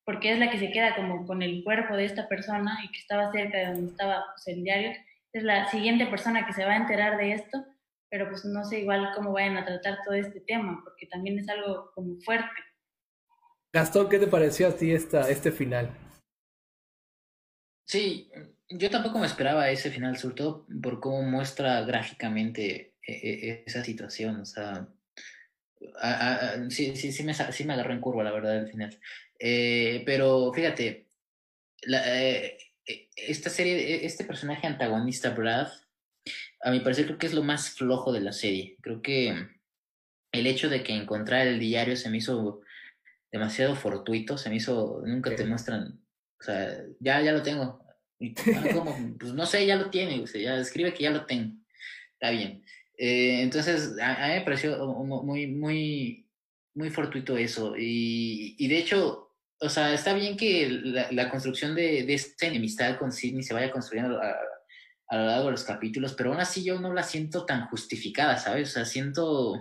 [0.06, 3.00] porque es la que se queda como con el cuerpo de esta persona y que
[3.00, 4.92] estaba cerca de donde estaba pues, el diario.
[5.34, 7.66] Es la siguiente persona que se va a enterar de esto,
[8.16, 11.50] pero pues no sé igual cómo vayan a tratar todo este tema, porque también es
[11.50, 12.48] algo como fuerte.
[13.74, 15.90] Gastón, ¿qué te pareció a ti esta, este final?
[17.86, 18.32] Sí,
[18.70, 23.84] yo tampoco me esperaba ese final, sobre todo por cómo muestra gráficamente eh, eh, esa
[23.84, 24.40] situación.
[24.40, 24.88] O sea,
[26.02, 28.70] a- a- a- sí, sí, sí me, sí me agarró en curva, la verdad, el
[28.72, 28.98] final.
[29.38, 31.10] Eh, pero fíjate,
[31.82, 32.58] la, eh,
[32.88, 35.68] eh, esta serie, eh, este personaje antagonista, Brad,
[36.66, 38.76] a mi parecer creo que es lo más flojo de la serie.
[38.82, 39.34] Creo que
[40.32, 42.62] el hecho de que encontrar el diario se me hizo
[43.32, 46.02] demasiado fortuito, se me hizo, nunca te muestran,
[46.40, 47.86] o sea, ya, ya lo tengo.
[48.56, 48.98] Ah.
[49.20, 51.54] Pues no sé, ya lo tiene, o sea, ya escribe que ya lo tengo.
[52.14, 52.64] Está bien.
[52.98, 56.28] Eh, entonces, a, a mí me pareció mu- muy, muy,
[56.74, 57.76] muy fortuito eso.
[57.78, 62.48] Y, y de hecho, o sea, está bien que la, la construcción de, de esta
[62.48, 64.34] enemistad con Sidney se vaya construyendo a,
[65.08, 68.38] a lo largo de los capítulos, pero aún así yo no la siento tan justificada,
[68.38, 68.70] ¿sabes?
[68.70, 69.54] O sea, siento,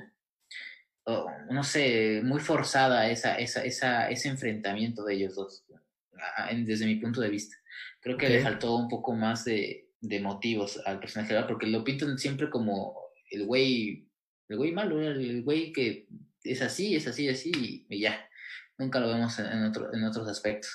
[1.05, 5.65] oh, no sé, muy forzada esa, esa, esa, ese enfrentamiento de ellos dos,
[6.65, 7.57] desde mi punto de vista.
[8.01, 8.45] Creo que le Ok.
[8.45, 12.97] faltó un poco más de, de motivos al personaje, porque lo pintan siempre como
[13.31, 14.09] el güey,
[14.49, 16.07] el güey malo, el güey que
[16.43, 18.29] es así, es así, así, y ya.
[18.77, 20.71] Nunca lo vemos en, en otro- en otros aspectos.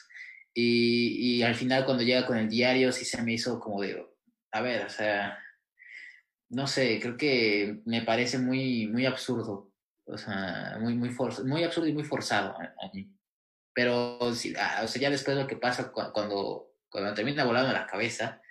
[0.53, 4.03] Y, y al final cuando llega con el diario sí se me hizo como de,
[4.51, 5.37] a ver, o sea,
[6.49, 9.71] no sé, creo que me parece muy, muy absurdo,
[10.05, 13.07] o sea, muy, muy, forz- muy absurdo y muy forzado a, mí.
[13.73, 17.71] Pero sí, ah, o sea, ya después lo que pasa cu- cuando, cuando termina volando
[17.71, 18.41] la cabeza,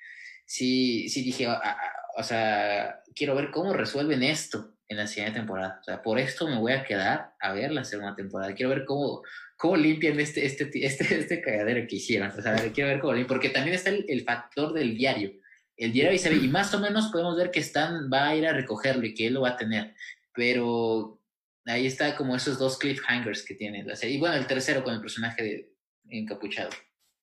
[0.46, 1.78] sí, sí dije, ah, ah,
[2.16, 5.78] o sea, quiero ver cómo resuelven esto en la siguiente temporada.
[5.80, 8.54] O sea, por esto me voy a quedar a ver la segunda temporada.
[8.54, 9.22] Quiero ver cómo,
[9.56, 12.30] cómo limpian este, este, este, este cagadero que hicieron.
[12.30, 15.32] O sea, quiero ver cómo limpian, porque también está el factor del diario.
[15.78, 18.46] El ahí se ve, y más o menos podemos ver que Stan va a ir
[18.46, 19.94] a recogerlo y que él lo va a tener.
[20.34, 21.20] Pero
[21.66, 24.16] ahí está como esos dos cliffhangers que tiene la serie.
[24.16, 25.72] Y bueno, el tercero con el personaje de
[26.08, 26.70] encapuchado.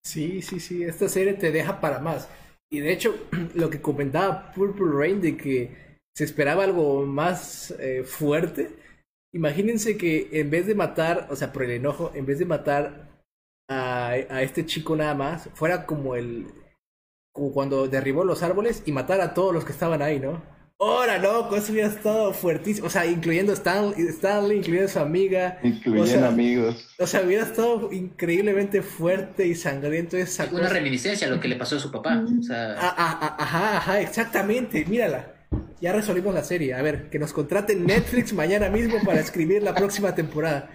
[0.06, 2.30] Sí, sí, sí, esta serie te deja para más.
[2.72, 8.04] Y de hecho, lo que comentaba Purple Rain de que se esperaba algo más eh,
[8.04, 8.70] fuerte.
[9.34, 13.10] Imagínense que en vez de matar, o sea, por el enojo, en vez de matar
[13.70, 16.48] a, a este chico nada más, fuera como el.
[17.36, 20.42] Como cuando derribó los árboles y matar a todos los que estaban ahí, ¿no?
[20.80, 22.88] Ahora, loco, eso hubiera estado fuertísimo.
[22.88, 25.60] O sea, incluyendo Stanley, Stanley incluyendo su amiga.
[25.64, 26.90] Incluyendo o sea, amigos.
[26.98, 30.70] O sea, hubiera estado increíblemente fuerte y sangriento esa Una cosa.
[30.74, 32.24] reminiscencia a lo que le pasó a su papá.
[32.40, 35.34] O sea, Ah, ah, ah, ajá, ajá, exactamente, mírala.
[35.82, 36.74] Ya resolvimos la serie.
[36.74, 40.70] A ver, que nos contraten Netflix mañana mismo para escribir la próxima temporada.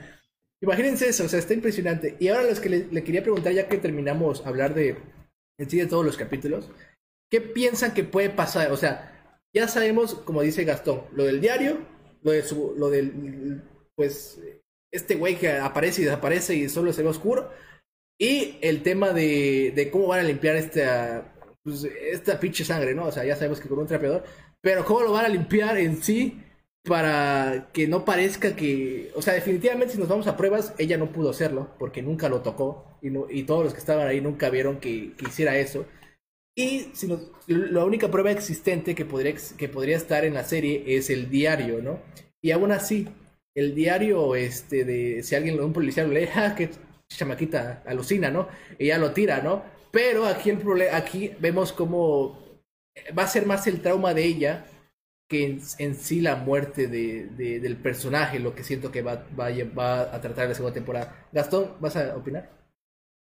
[0.62, 2.16] Imagínense eso, o sea, está impresionante.
[2.20, 4.96] Y ahora los que le, le quería preguntar, ya que terminamos hablar de
[5.60, 6.70] en sí de todos los capítulos,
[7.30, 8.72] ¿qué piensan que puede pasar?
[8.72, 11.78] O sea, ya sabemos, como dice Gastón, lo del diario,
[12.22, 13.62] lo de su, lo del,
[13.94, 14.40] pues,
[14.92, 17.50] este güey que aparece y desaparece y solo se ve oscuro,
[18.18, 23.06] y el tema de, de cómo van a limpiar esta, pues, esta pinche sangre, ¿no?
[23.06, 24.24] O sea, ya sabemos que con un trapeador,
[24.62, 26.42] pero cómo lo van a limpiar en sí
[26.84, 31.12] para que no parezca que, o sea, definitivamente si nos vamos a pruebas, ella no
[31.12, 34.48] pudo hacerlo porque nunca lo tocó y, no- y todos los que estaban ahí nunca
[34.50, 35.86] vieron que, que hiciera eso.
[36.56, 40.84] Y si nos- la única prueba existente que podría, que podría estar en la serie
[40.86, 42.00] es el diario, ¿no?
[42.42, 43.08] Y aún así,
[43.54, 46.70] el diario, este, de si alguien, un policía lo lee, ¡ah, qué
[47.08, 48.48] chamaquita alucina, ¿no?
[48.78, 49.62] Y ya lo tira, ¿no?
[49.92, 50.58] Pero aquí el
[50.92, 52.38] aquí vemos cómo
[53.16, 54.66] va a ser más el trauma de ella
[55.30, 59.50] que en, sí la muerte de, de- del personaje, lo que siento que va, va,
[59.78, 61.28] va a tratar la segunda temporada.
[61.32, 62.50] Gastón, ¿vas a opinar?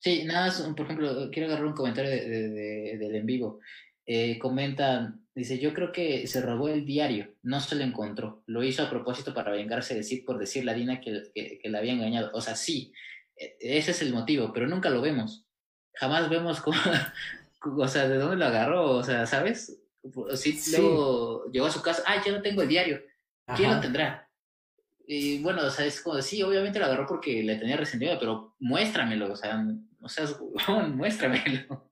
[0.01, 3.61] Sí, nada, más, por ejemplo, quiero agarrar un comentario de, de- de- del en vivo.
[4.07, 8.62] eh, comentan, dice, yo creo que se robó el diario, no se lo encontró, lo
[8.64, 11.78] hizo a propósito para vengarse de Sid por decirle a Dina que, que, que la
[11.80, 12.30] había engañado.
[12.34, 12.92] O sea, sí,
[13.36, 15.46] e, ese es el motivo, pero nunca lo vemos.
[15.94, 16.78] Jamás vemos cómo,
[17.78, 19.78] o sea, de dónde lo agarró, o sea, ¿sabes?
[20.34, 20.76] Sid Sí.
[20.76, 23.01] luego llegó a su casa, ah, yo no tengo el diario,
[23.57, 23.76] ¿quién Ajá.
[23.76, 24.28] lo tendrá?
[25.07, 28.55] Y bueno, o sea, es como, sí, obviamente lo agarró porque le tenía resentido, pero
[28.59, 29.64] muéstramelo, o sea,
[30.01, 30.26] o sea,
[30.88, 31.90] muéstramelo.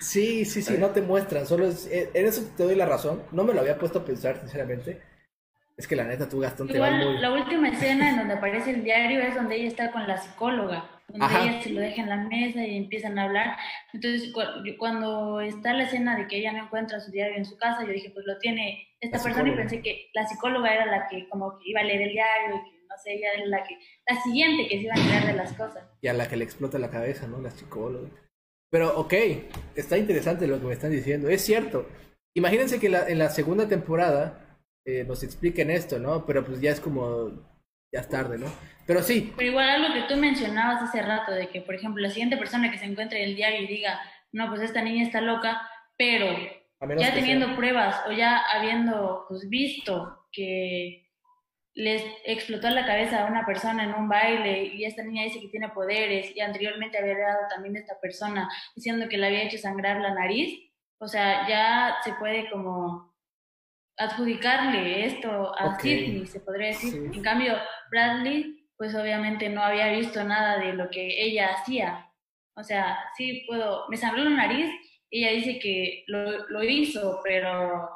[0.00, 3.22] Sí, sí, sí, no te muestran, solo es, eh, en eso te doy la razón.
[3.32, 5.00] No me lo había puesto a pensar, sinceramente.
[5.76, 7.18] Es que la neta, tú Gastón te va Igual muy...
[7.20, 10.97] la última escena en donde aparece el diario es donde ella está con la psicóloga,
[11.08, 11.42] donde Ajá.
[11.44, 13.56] ella se lo deja en la mesa y empiezan a hablar.
[13.92, 14.40] Entonces, cu-
[14.78, 17.92] cuando está la escena de que ella no encuentra su diario en su casa, yo
[17.92, 21.28] dije, pues lo tiene esta La persona y pensé que la psicóloga era la que
[21.28, 23.78] como que iba a leer el diario y que no sé, ella era la que
[24.08, 25.84] la siguiente que se iba a enterar de las cosas.
[26.00, 27.40] Y a la que le explota la cabeza, ¿no?
[27.40, 28.08] La psicóloga.
[28.70, 29.14] Pero, ok,
[29.76, 31.28] está interesante lo que me están diciendo.
[31.30, 31.88] Es cierto.
[32.36, 34.44] Imagínense que la- en la segunda temporada
[34.86, 36.24] eh, nos expliquen esto, ¿no?
[36.26, 37.30] Pero pues ya es como...
[37.92, 38.46] Ya es tarde, ¿no?
[38.88, 42.08] Pero sí, Pero igual algo que tú mencionabas hace rato, de que, por ejemplo, la
[42.08, 44.00] siguiente persona que se encuentre en el diario y diga,
[44.32, 45.60] no, pues esta niña está loca,
[45.98, 46.26] pero
[46.98, 51.06] ya teniendo sea- pruebas o ya habiendo pues, visto que
[51.74, 55.48] les explotó la cabeza a una persona en un baile y esta niña dice que
[55.48, 59.58] tiene poderes y anteriormente había dado también de esta persona diciendo que le había hecho
[59.58, 60.58] sangrar la nariz,
[60.98, 63.14] o sea, ya se puede como
[63.96, 65.80] adjudicarle esto a Ok.
[65.80, 66.90] Sidney, se podría decir.
[66.92, 67.18] Sí.
[67.18, 67.54] En cambio,
[67.90, 72.10] Bradley, pues obviamente no había visto nada de lo que ella hacía.
[72.54, 74.70] O sea, sí puedo, me sangró la nariz,
[75.10, 77.90] ella dice que lo, lo hizo, pero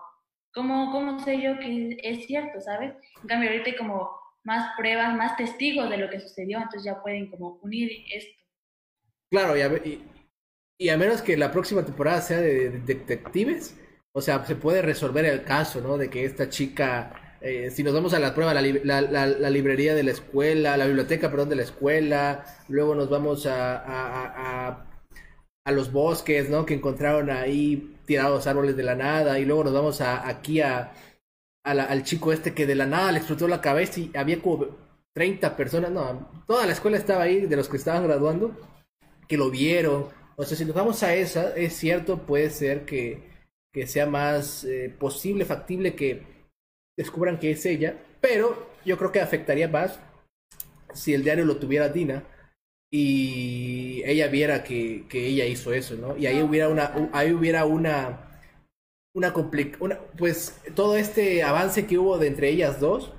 [0.53, 2.95] ¿cómo, ¿cómo sé yo que es cierto, sabes?
[3.23, 4.11] En cambio, ahorita hay como
[4.45, 8.45] más pruebas, más testigos de lo que sucedió, entonces ya pueden como unir esto.
[9.31, 9.71] Claro, y a,
[10.79, 13.79] y a menos que la próxima temporada sea de, de detectives,
[14.13, 15.97] o sea, se puede resolver el caso, ¿no?
[15.97, 19.95] De que esta chica, eh, si nos vamos a la prueba, la, la- la- librería
[19.95, 24.69] de la escuela, la biblioteca, perdón, de la escuela, luego nos vamos a, a-
[25.65, 26.67] a- los bosques, ¿no?
[26.67, 30.93] Que encontraron ahí tirados árboles de la nada, y luego nos vamos a, aquí a,
[31.65, 34.67] al chico este que de la nada le explotó la cabeza y había como
[35.15, 38.57] 30 personas, no, toda la escuela estaba ahí, de los que estaban graduando,
[39.29, 40.07] que lo vieron.
[40.37, 43.23] O sea, si nos vamos a esa, es cierto, puede ser que,
[43.73, 46.23] que sea más eh, posible, factible que
[46.97, 49.99] descubran que es ella, pero yo creo que afectaría más
[50.95, 52.25] si el diario lo tuviera Dina
[52.91, 56.17] y ella viera que, que ella hizo eso, ¿no?
[56.17, 58.41] Y ahí hubiera una, ahí hubiera una,
[59.15, 63.13] una, compli- una, pues todo este avance que hubo de entre ellas dos,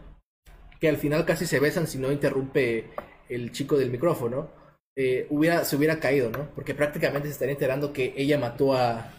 [0.80, 2.92] que al final casi se besan si no interrumpe
[3.30, 4.50] el chico del micrófono,
[4.96, 6.50] eh, hubiera, se hubiera caído, ¿no?
[6.56, 9.12] Porque prácticamente se estaría enterando que ella mató a,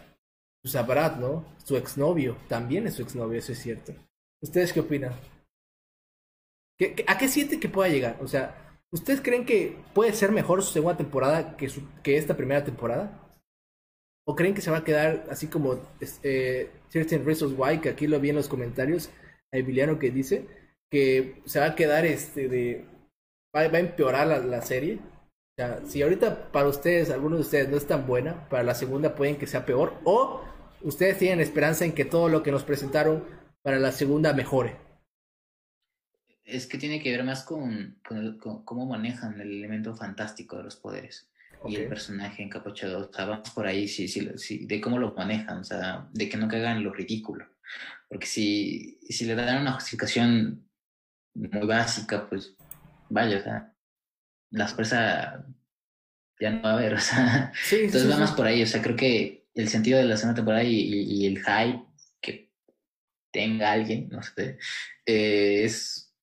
[0.63, 1.47] pues, a Brad, ¿no?
[1.65, 3.95] Su exnovio, también es su exnovio, eso es cierto.
[4.43, 5.13] ¿Ustedes qué opinan?
[6.79, 8.19] ¿Qué- ¿A qué siente que pueda llegar?
[8.21, 12.37] O sea, ¿ustedes creen que puede ser mejor su segunda temporada que, su, que esta
[12.37, 13.21] primera temporada?
[14.27, 15.79] ¿O creen que se va a quedar así como
[16.23, 19.11] eh, Certain Reasons Why, que aquí lo vi en los comentarios,
[19.53, 20.47] a Emiliano que dice
[20.91, 22.87] que se va a quedar este de...
[23.55, 24.95] Va, va a empeorar la, la serie.
[24.97, 28.75] O sea, si ahorita para ustedes, algunos de ustedes no es tan buena, para la
[28.75, 30.41] segunda pueden que sea peor, o
[30.83, 33.25] ustedes tienen esperanza en que todo lo que nos presentaron
[33.65, 34.77] para la segunda mejore.
[36.45, 40.65] Es que tiene que ver más con, con, con cómo manejan el elemento fantástico de
[40.65, 41.31] los poderes
[41.67, 43.09] y el personaje encapuchado.
[43.09, 46.29] O sea, vamos por ahí sí, sí, sí, de cómo lo manejan, o sea, de
[46.29, 47.47] que no caigan en lo ridículo.
[48.09, 50.69] Porque si, si le dan una justificación
[51.35, 52.57] muy básica, pues
[53.11, 53.75] vaya, o sea,
[54.51, 55.47] la sorpresa
[56.41, 57.53] ya no va a haber, o sea.
[57.63, 58.35] Sí, Entonces sí, va sí.
[58.37, 61.27] por ahí, o sea, creo que el sentido de la segunda temporada y, y- y
[61.27, 61.85] el hype
[63.35, 64.59] tenga alguien, no sé,
[65.05, 66.15] eh, es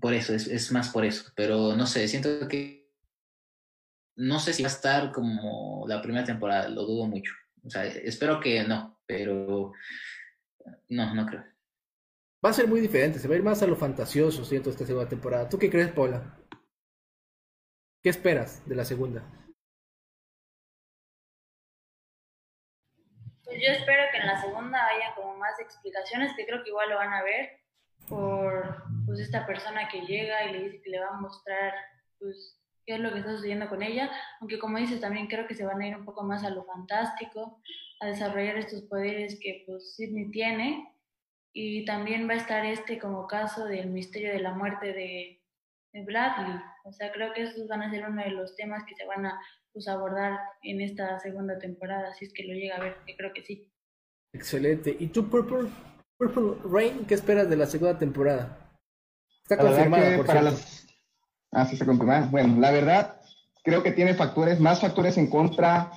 [0.00, 2.90] por eso, es, es más por eso, pero no sé, siento que
[4.16, 7.84] no sé si va a estar como la primera temporada, lo dudo mucho, o sea,
[7.84, 9.72] espero que no, pero
[10.88, 11.44] no, no creo.
[12.44, 14.84] Va a ser muy diferente, se va a ir más a lo fantasioso, siento, esta
[14.84, 15.48] segunda temporada.
[15.48, 16.38] ¿Tú qué crees, Paula?
[18.02, 19.43] ¿Qué esperas de la segunda?
[23.54, 26.90] Pues yo espero que en la segunda haya como más explicaciones, que creo que igual
[26.90, 27.60] lo van a ver
[28.08, 31.72] por pues esta persona que llega y le dice que le va a mostrar
[32.18, 35.54] pues qué es lo que está sucediendo con ella, aunque como dices también creo que
[35.54, 37.60] se van a ir un poco más a lo fantástico,
[38.00, 40.92] a desarrollar estos poderes que pues Sidney tiene.
[41.52, 45.40] Y también va a estar este como caso del misterio de la muerte de,
[45.92, 48.94] de Bradley, o sea creo que esos van a ser uno de los temas que
[48.94, 49.40] se van a
[49.72, 53.32] pues, abordar en esta segunda temporada, si es que lo llega a ver, que creo
[53.32, 53.68] que sí.
[54.32, 54.96] Excelente.
[54.98, 55.68] ¿Y tú, Purple,
[56.16, 58.58] Purple Rain, qué esperas de la segunda temporada?
[59.42, 60.58] Está confirmada, por para cierto.
[60.58, 60.86] las...
[61.52, 62.28] Ah, sí, se confirma.
[62.30, 63.20] Bueno, la verdad,
[63.62, 65.92] creo que tiene factores, más factores en contra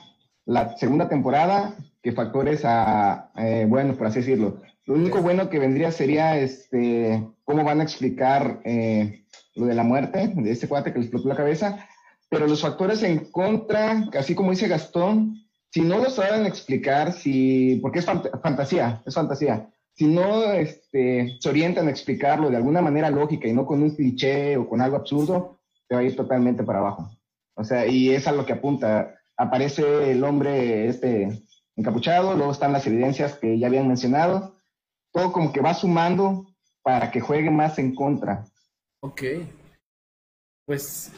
[0.45, 4.61] la segunda temporada que factores a, eh, bueno, por así decirlo.
[4.87, 9.25] Lo único bueno que vendría sería este, cómo van a explicar eh,
[9.55, 11.85] lo de la muerte de este cuate que le explotó la cabeza.
[12.29, 17.79] Pero los factores en contra, así como dice Gastón, si no lo saben explicar, si,
[17.81, 19.69] porque es fant- fantasía, es fantasía.
[19.93, 23.91] Si no este, se orientan a explicarlo de alguna manera lógica y no con un
[23.95, 27.09] cliché o con algo absurdo, te va a ir totalmente para abajo.
[27.55, 29.15] O sea, y es a lo que apunta.
[29.35, 31.29] Aparece el hombre este
[31.75, 34.56] encapuchado, luego están las evidencias que ya habían mencionado.
[35.13, 36.47] Todo como que va sumando
[36.83, 38.45] para que juegue más en contra.
[39.01, 39.23] Ok.
[40.65, 41.11] Pues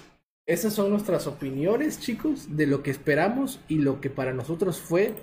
[0.46, 5.14] esas son nuestras opiniones, chicos, de lo que esperamos y lo que para nosotros fue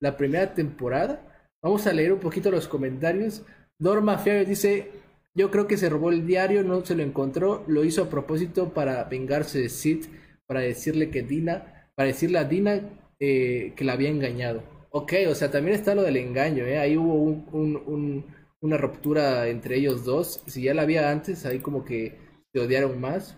[0.00, 1.20] la primera temporada.
[1.62, 3.42] Vamos a leer un poquito los comentarios.
[3.80, 4.92] Norma Fiayo dice,
[5.34, 8.72] yo creo que se robó el diario, no se lo encontró, lo hizo a propósito
[8.72, 10.06] para vengarse de Sid,
[10.46, 12.80] para decirle que Dina, para decirle a Dina
[13.18, 14.62] eh, que la había engañado.
[14.90, 16.78] Ok, o sea, también está lo del engaño, ¿eh?
[16.78, 18.26] Ahí hubo un, un- un-
[18.60, 20.42] una ruptura entre ellos dos.
[20.46, 22.16] Si ya la había antes, ahí como que
[22.52, 23.36] se odiaron más.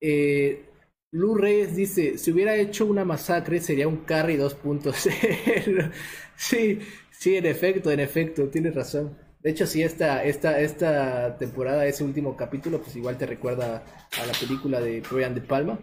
[0.00, 0.66] Eh,
[1.12, 5.92] Reyes dice, si hubiera hecho una masacre sería un carry 2.0.
[6.36, 6.80] sí,
[7.12, 9.18] sí, en efecto, en efecto, tienes razón.
[9.42, 13.84] De hecho, si esta, esta, esta temporada, ese último capítulo, pues igual te recuerda
[14.22, 15.78] a la película de Brian De Palma.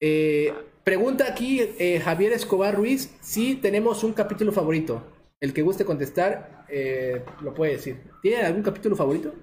[0.00, 0.52] Eh,
[0.84, 5.12] pregunta aquí eh, Javier Escobar Ruiz si tenemos un capítulo favorito.
[5.40, 8.02] El que guste contestar, eh, lo puede decir.
[8.22, 9.34] ¿Tienen algún capítulo favorito?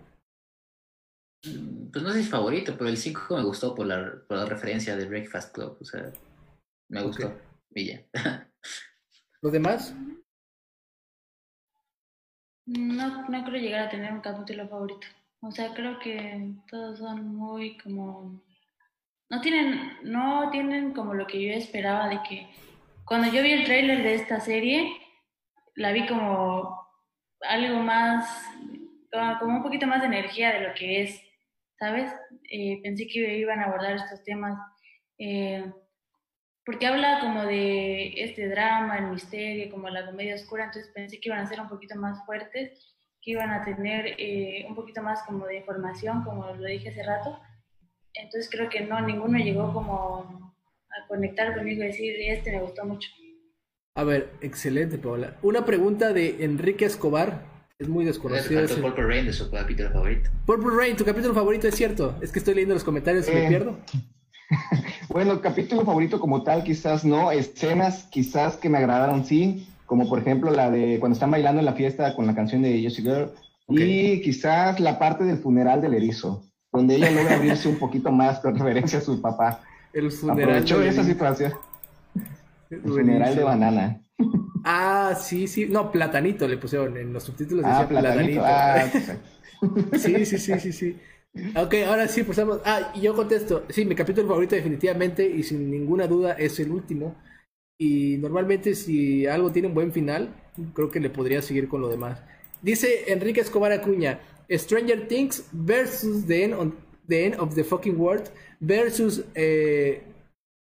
[1.41, 4.45] Pues no sé si es favorito, pero el 5 me gustó por la, por la
[4.45, 5.77] referencia de Breakfast Club.
[5.79, 6.11] O sea,
[6.89, 7.33] me gustó.
[7.75, 8.05] Ya.
[9.41, 9.95] ¿Los demás?
[12.65, 15.05] No, no creo llegar a tener un capítulo favorito.
[15.41, 18.41] O sea, creo que todos son muy como...
[19.33, 22.47] No tienen, no tienen como lo que yo esperaba de que...
[23.03, 24.93] Cuando yo vi el tráiler de esta serie,
[25.73, 26.87] la vi como
[27.41, 28.45] algo más,
[29.39, 31.19] como un poquito más de energía de lo que es,
[31.79, 32.13] ¿sabes?
[32.51, 34.55] Eh, pensé que iban a abordar estos temas,
[35.17, 35.65] eh,
[36.63, 41.29] porque habla como de este drama, el misterio, como la comedia oscura, entonces pensé que
[41.29, 45.23] iban a ser un poquito más fuertes, que iban a tener eh, un poquito más
[45.23, 47.41] como de información, como lo dije hace rato.
[48.15, 50.53] Entonces creo que no, ninguno llegó como
[50.89, 53.09] a conectar conmigo y decir, este me gustó mucho.
[53.95, 55.37] A ver, excelente, Paola.
[55.43, 57.51] Una pregunta de Enrique Escobar.
[57.79, 58.61] Es muy desconocido.
[58.61, 60.29] Ese- Purple Rain de su capítulo favorito.
[60.45, 62.15] Purple Rain, tu capítulo favorito es cierto.
[62.21, 63.49] Es que estoy leyendo los comentarios y me Eh.
[63.49, 63.77] pierdo.
[65.09, 67.31] Bueno, capítulo favorito como tal, quizás no.
[67.31, 69.67] Escenas quizás que me agradaron, sí.
[69.85, 72.79] Como por ejemplo la de cuando están bailando en la fiesta con la canción de
[72.79, 73.31] Jessie Girl.
[73.67, 73.79] Ok.
[73.79, 76.43] Y quizás la parte del funeral del erizo,
[76.73, 79.61] donde ella logra abrirse un poquito más con referencia a su papá.
[79.93, 80.43] El funeral.
[80.49, 81.53] Aprovechó de- esa situación.
[82.69, 84.01] El funeral de banana.
[84.65, 85.67] Ah, sí, sí.
[85.69, 87.63] No, platanito le pusieron en los subtítulos.
[87.65, 88.41] Ah, decía platanito.
[88.41, 89.11] platanito.
[89.13, 90.97] Ah, Sí, sí, sí, sí, sí.
[91.55, 92.59] Ok, ahora sí, pues vamos.
[92.65, 93.63] Ah, y yo contesto.
[93.69, 97.15] Sí, mi capítulo favorito definitivamente y sin ninguna duda es el último.
[97.77, 100.29] Y normalmente si algo tiene un buen final,
[100.73, 102.19] creo que le podría seguir con lo demás.
[102.61, 106.75] Dice Enrique Escobar Acuña, Stranger Things versus The End, on-
[107.07, 108.29] the end of the Fucking World
[108.59, 110.03] versus eh,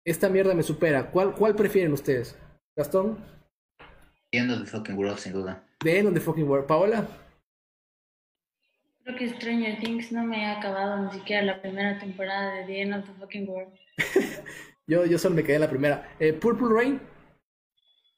[0.06, 1.10] Esta mierda me supera.
[1.12, 2.36] ¿Cuál, ¿Cuál prefieren ustedes?
[2.76, 3.18] Gastón,
[4.32, 5.64] Viendo The Fucking World, sin duda.
[5.80, 6.68] The End of the Fucking World.
[6.68, 7.08] Paola,
[9.04, 12.82] Creo que Stranger Things no me ha acabado ni siquiera la primera temporada de The
[12.82, 13.72] End of the Fucking World.
[14.88, 16.10] yo, yo solo me quedé en la primera.
[16.20, 17.00] Eh, Purple Rain,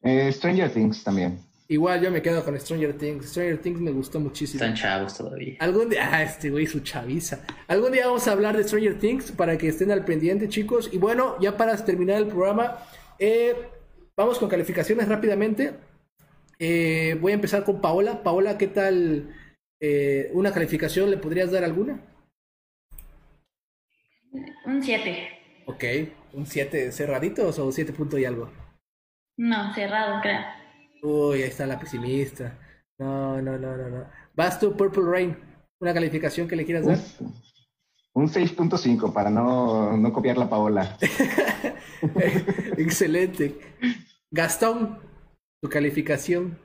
[0.02, 1.40] Eh, Stranger Things también.
[1.72, 3.28] Igual yo me quedo con Stranger Things.
[3.28, 4.64] Stranger Things me gustó muchísimo.
[4.64, 5.56] Están chavos todavía.
[5.60, 7.42] Algún día, ah, este güey, su chaviza.
[7.68, 10.90] Algún día vamos a hablar de Stranger Things para que estén al pendiente, chicos.
[10.92, 12.80] Y bueno, ya para terminar el programa,
[13.20, 13.56] eh,
[14.18, 15.76] vamos con calificaciones rápidamente.
[16.58, 18.24] Eh, voy a empezar con Paola.
[18.24, 19.36] Paola, ¿qué tal?
[19.80, 22.02] Eh, ¿Una calificación le podrías dar alguna?
[24.66, 25.30] Un 7.
[25.68, 25.84] Ok,
[26.34, 28.52] un 7 cerraditos o 7 puntos y algo.
[29.38, 30.59] No, cerrado, creo.
[31.02, 32.58] Uy, ahí está la pesimista.
[32.98, 34.06] No, no, no, no, no.
[34.36, 35.38] Vas tú, Purple Rain.
[35.80, 37.00] ¿Una calificación que le quieras dar?
[38.14, 40.98] Un 6.5 para no, no copiar la Paola.
[42.78, 43.58] Excelente.
[44.30, 45.00] Gastón,
[45.62, 46.60] tu calificación.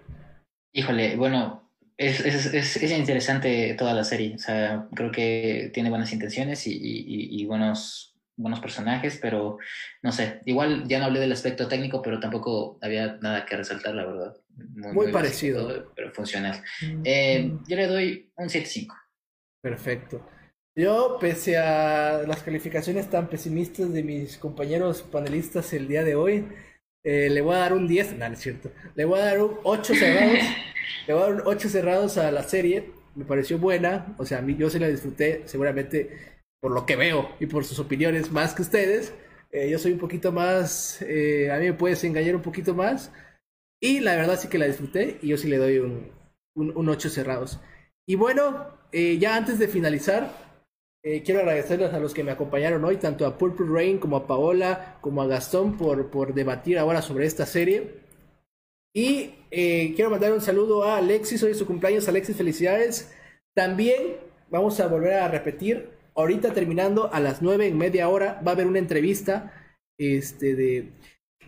[0.72, 4.34] Híjole, bueno, es, es, es, es interesante toda la serie.
[4.34, 9.58] O sea, creo que tiene buenas intenciones y, y, y buenos, buenos personajes, pero
[10.02, 10.40] no sé.
[10.44, 14.36] Igual ya no hablé del aspecto técnico, pero tampoco había nada que resaltar, la verdad.
[14.56, 15.68] Muy básico parecido.
[15.68, 16.62] todo, pero funcional.
[17.04, 18.94] Eh, yo le doy un 7.5.
[19.62, 20.26] Perfecto.
[20.76, 26.48] Yo, pese a las calificaciones tan pesimistas de mis compañeros panelistas el día de hoy,
[27.04, 29.40] eh, le voy a dar un 10, no, no es cierto, le voy a dar
[29.40, 30.38] un 8 cerrados,
[31.06, 34.38] le voy a dar un 8 cerrados a la serie, me pareció buena, o sea,
[34.38, 36.33] a mí yo se la disfruté, seguramente
[36.64, 39.12] por lo que veo y por sus opiniones más que ustedes,
[39.52, 43.12] Eh, yo soy un poquito más, eh, a mí me puedes engañar un poquito más,
[43.80, 46.10] y la verdad sí que la disfruté, y yo sí le doy un,
[46.56, 47.60] un, un 8 cerrados.
[48.08, 50.32] Y bueno, eh, ya antes de finalizar,
[51.24, 54.98] quiero agradecerles a los que me acompañaron hoy, tanto a Purple Rain como a Paola,
[55.02, 58.00] como a Gastón, por, por debatir ahora sobre esta serie.
[58.94, 63.12] Y quiero mandar un saludo a Alexis, hoy es su cumpleaños, Alexis, felicidades.
[63.54, 64.16] También
[64.50, 68.54] vamos a volver a repetir, ahorita terminando a las 9 en media hora, va a
[68.54, 69.52] haber una entrevista
[69.98, 70.92] este, de...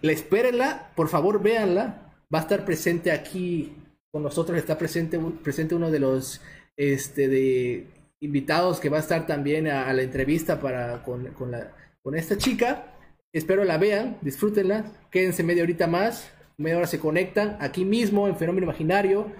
[0.02, 3.76] La espérenla, por favor véanla, va a estar presente aquí
[4.12, 6.40] con nosotros, está presente, presente uno de los
[6.76, 7.86] este, de
[8.20, 12.14] invitados que va a estar también a, a la entrevista para, con, con, la, con
[12.14, 12.94] esta chica.
[13.32, 18.36] Espero la vean, disfrútenla, quédense media horita más, media hora se conectan aquí mismo en
[18.36, 19.32] Fenómeno Imaginario,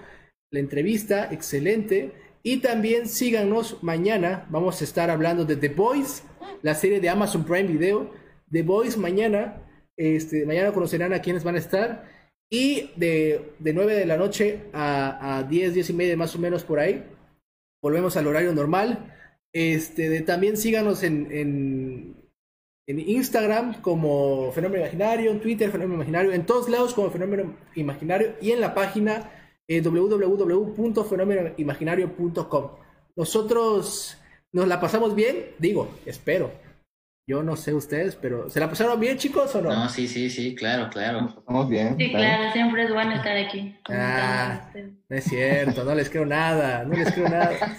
[0.51, 2.13] la entrevista, excelente.
[2.47, 6.23] Y también síganos mañana, vamos a estar hablando de The Boys,
[6.61, 8.09] la serie de Amazon Prime Video.
[8.49, 9.67] The Boys mañana,
[9.97, 12.05] este, mañana conocerán a quienes van a estar.
[12.49, 16.39] Y de, de 9 de la noche a, a 10, 10 y media más o
[16.39, 17.03] menos por ahí,
[17.81, 19.13] volvemos al horario normal.
[19.51, 22.15] Este, también síganos en, en,
[22.87, 28.35] en, Instagram como Fenómeno Imaginario, en Twitter Fenómeno Imaginario, en todos lados como Fenómeno Imaginario
[28.41, 29.36] y en la página
[29.67, 32.71] eh, www.fenomenimaginario.com.
[33.15, 34.17] Nosotros
[34.51, 36.51] nos la pasamos bien, digo, espero.
[37.29, 39.69] Yo no sé ustedes, pero ¿se la pasaron bien, chicos, o no?
[39.69, 41.35] No, sí, sí, sí, claro, claro.
[41.37, 41.97] Estamos bien.
[41.97, 43.75] Sí, claro, siempre es bueno estar aquí.
[43.89, 44.71] Ah,
[45.09, 47.51] no es cierto, no les creo nada, no les creo nada.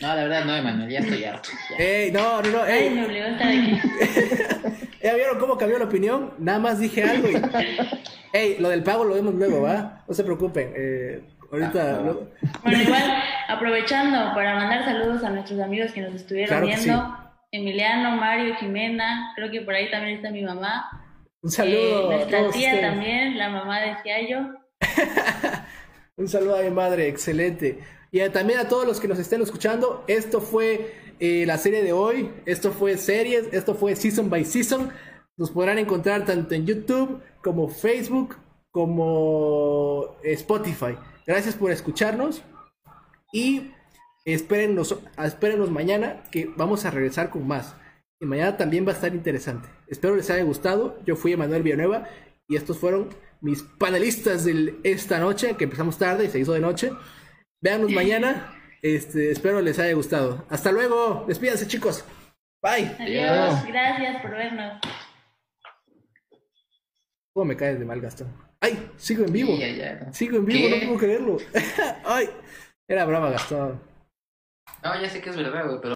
[0.00, 1.48] No, la verdad no, Emanuel, ya estoy harto.
[1.70, 1.76] Ya.
[1.84, 2.90] Ey, no, no, no, Ay, ey.
[2.90, 3.80] me obligó a estar aquí.
[5.02, 6.32] ¿Ya vieron cómo cambió la opinión?
[6.38, 7.34] Nada más dije algo y...
[8.32, 10.04] Ey, lo del pago lo vemos luego, ¿va?
[10.06, 10.72] No se preocupen.
[10.76, 11.96] Eh, ahorita...
[11.96, 12.20] Ah, no.
[12.62, 13.02] Bueno, igual,
[13.48, 17.16] aprovechando para mandar saludos a nuestros amigos que nos estuvieron Claro viendo.
[17.50, 20.90] Emiliano, Mario, Jimena, creo que por ahí también está mi mamá.
[21.40, 22.90] Un saludo Eh, a nuestra todos tía ustedes.
[22.90, 24.38] también, la mamá de Giayo.
[26.16, 27.78] Un saludo a mi madre, excelente.
[28.10, 30.04] Y también a todos los que nos estén escuchando.
[30.06, 32.30] Esto fue eh, la serie de hoy.
[32.46, 33.48] Esto fue series.
[33.52, 34.90] Esto fue Season by Season.
[35.36, 38.36] Nos podrán encontrar tanto en YouTube como Facebook
[38.70, 40.96] como Spotify.
[41.26, 42.42] Gracias por escucharnos.
[43.32, 43.72] Y
[44.24, 47.74] espérennos, espérennos mañana que vamos a regresar con más.
[48.20, 49.68] Y mañana también va a estar interesante.
[49.86, 50.98] Espero les haya gustado.
[51.06, 52.08] Yo fui Emanuel Villanueva
[52.48, 53.10] y estos fueron
[53.40, 56.90] mis panelistas de esta noche, que empezamos tarde y se hizo de noche.
[57.60, 58.54] Véanos mañana.
[58.82, 60.44] Este, espero les haya gustado.
[60.48, 61.24] Hasta luego.
[61.26, 62.04] Despídanse, chicos.
[62.62, 62.94] Bye.
[62.98, 64.80] Adiós, gracias por vernos.
[67.32, 68.32] ¿Cómo me caes de mal, Gastón?
[68.60, 68.90] ¡Ay!
[68.96, 69.56] Sigo en vivo.
[69.56, 70.12] Sí, ya, ya.
[70.12, 70.80] Sigo en vivo, ¿Qué?
[70.80, 71.36] no puedo creerlo.
[72.04, 72.28] ¡Ay!
[72.88, 73.80] Era brava, Gastón.
[74.82, 75.86] No, ya sé que es verdad, güey, pero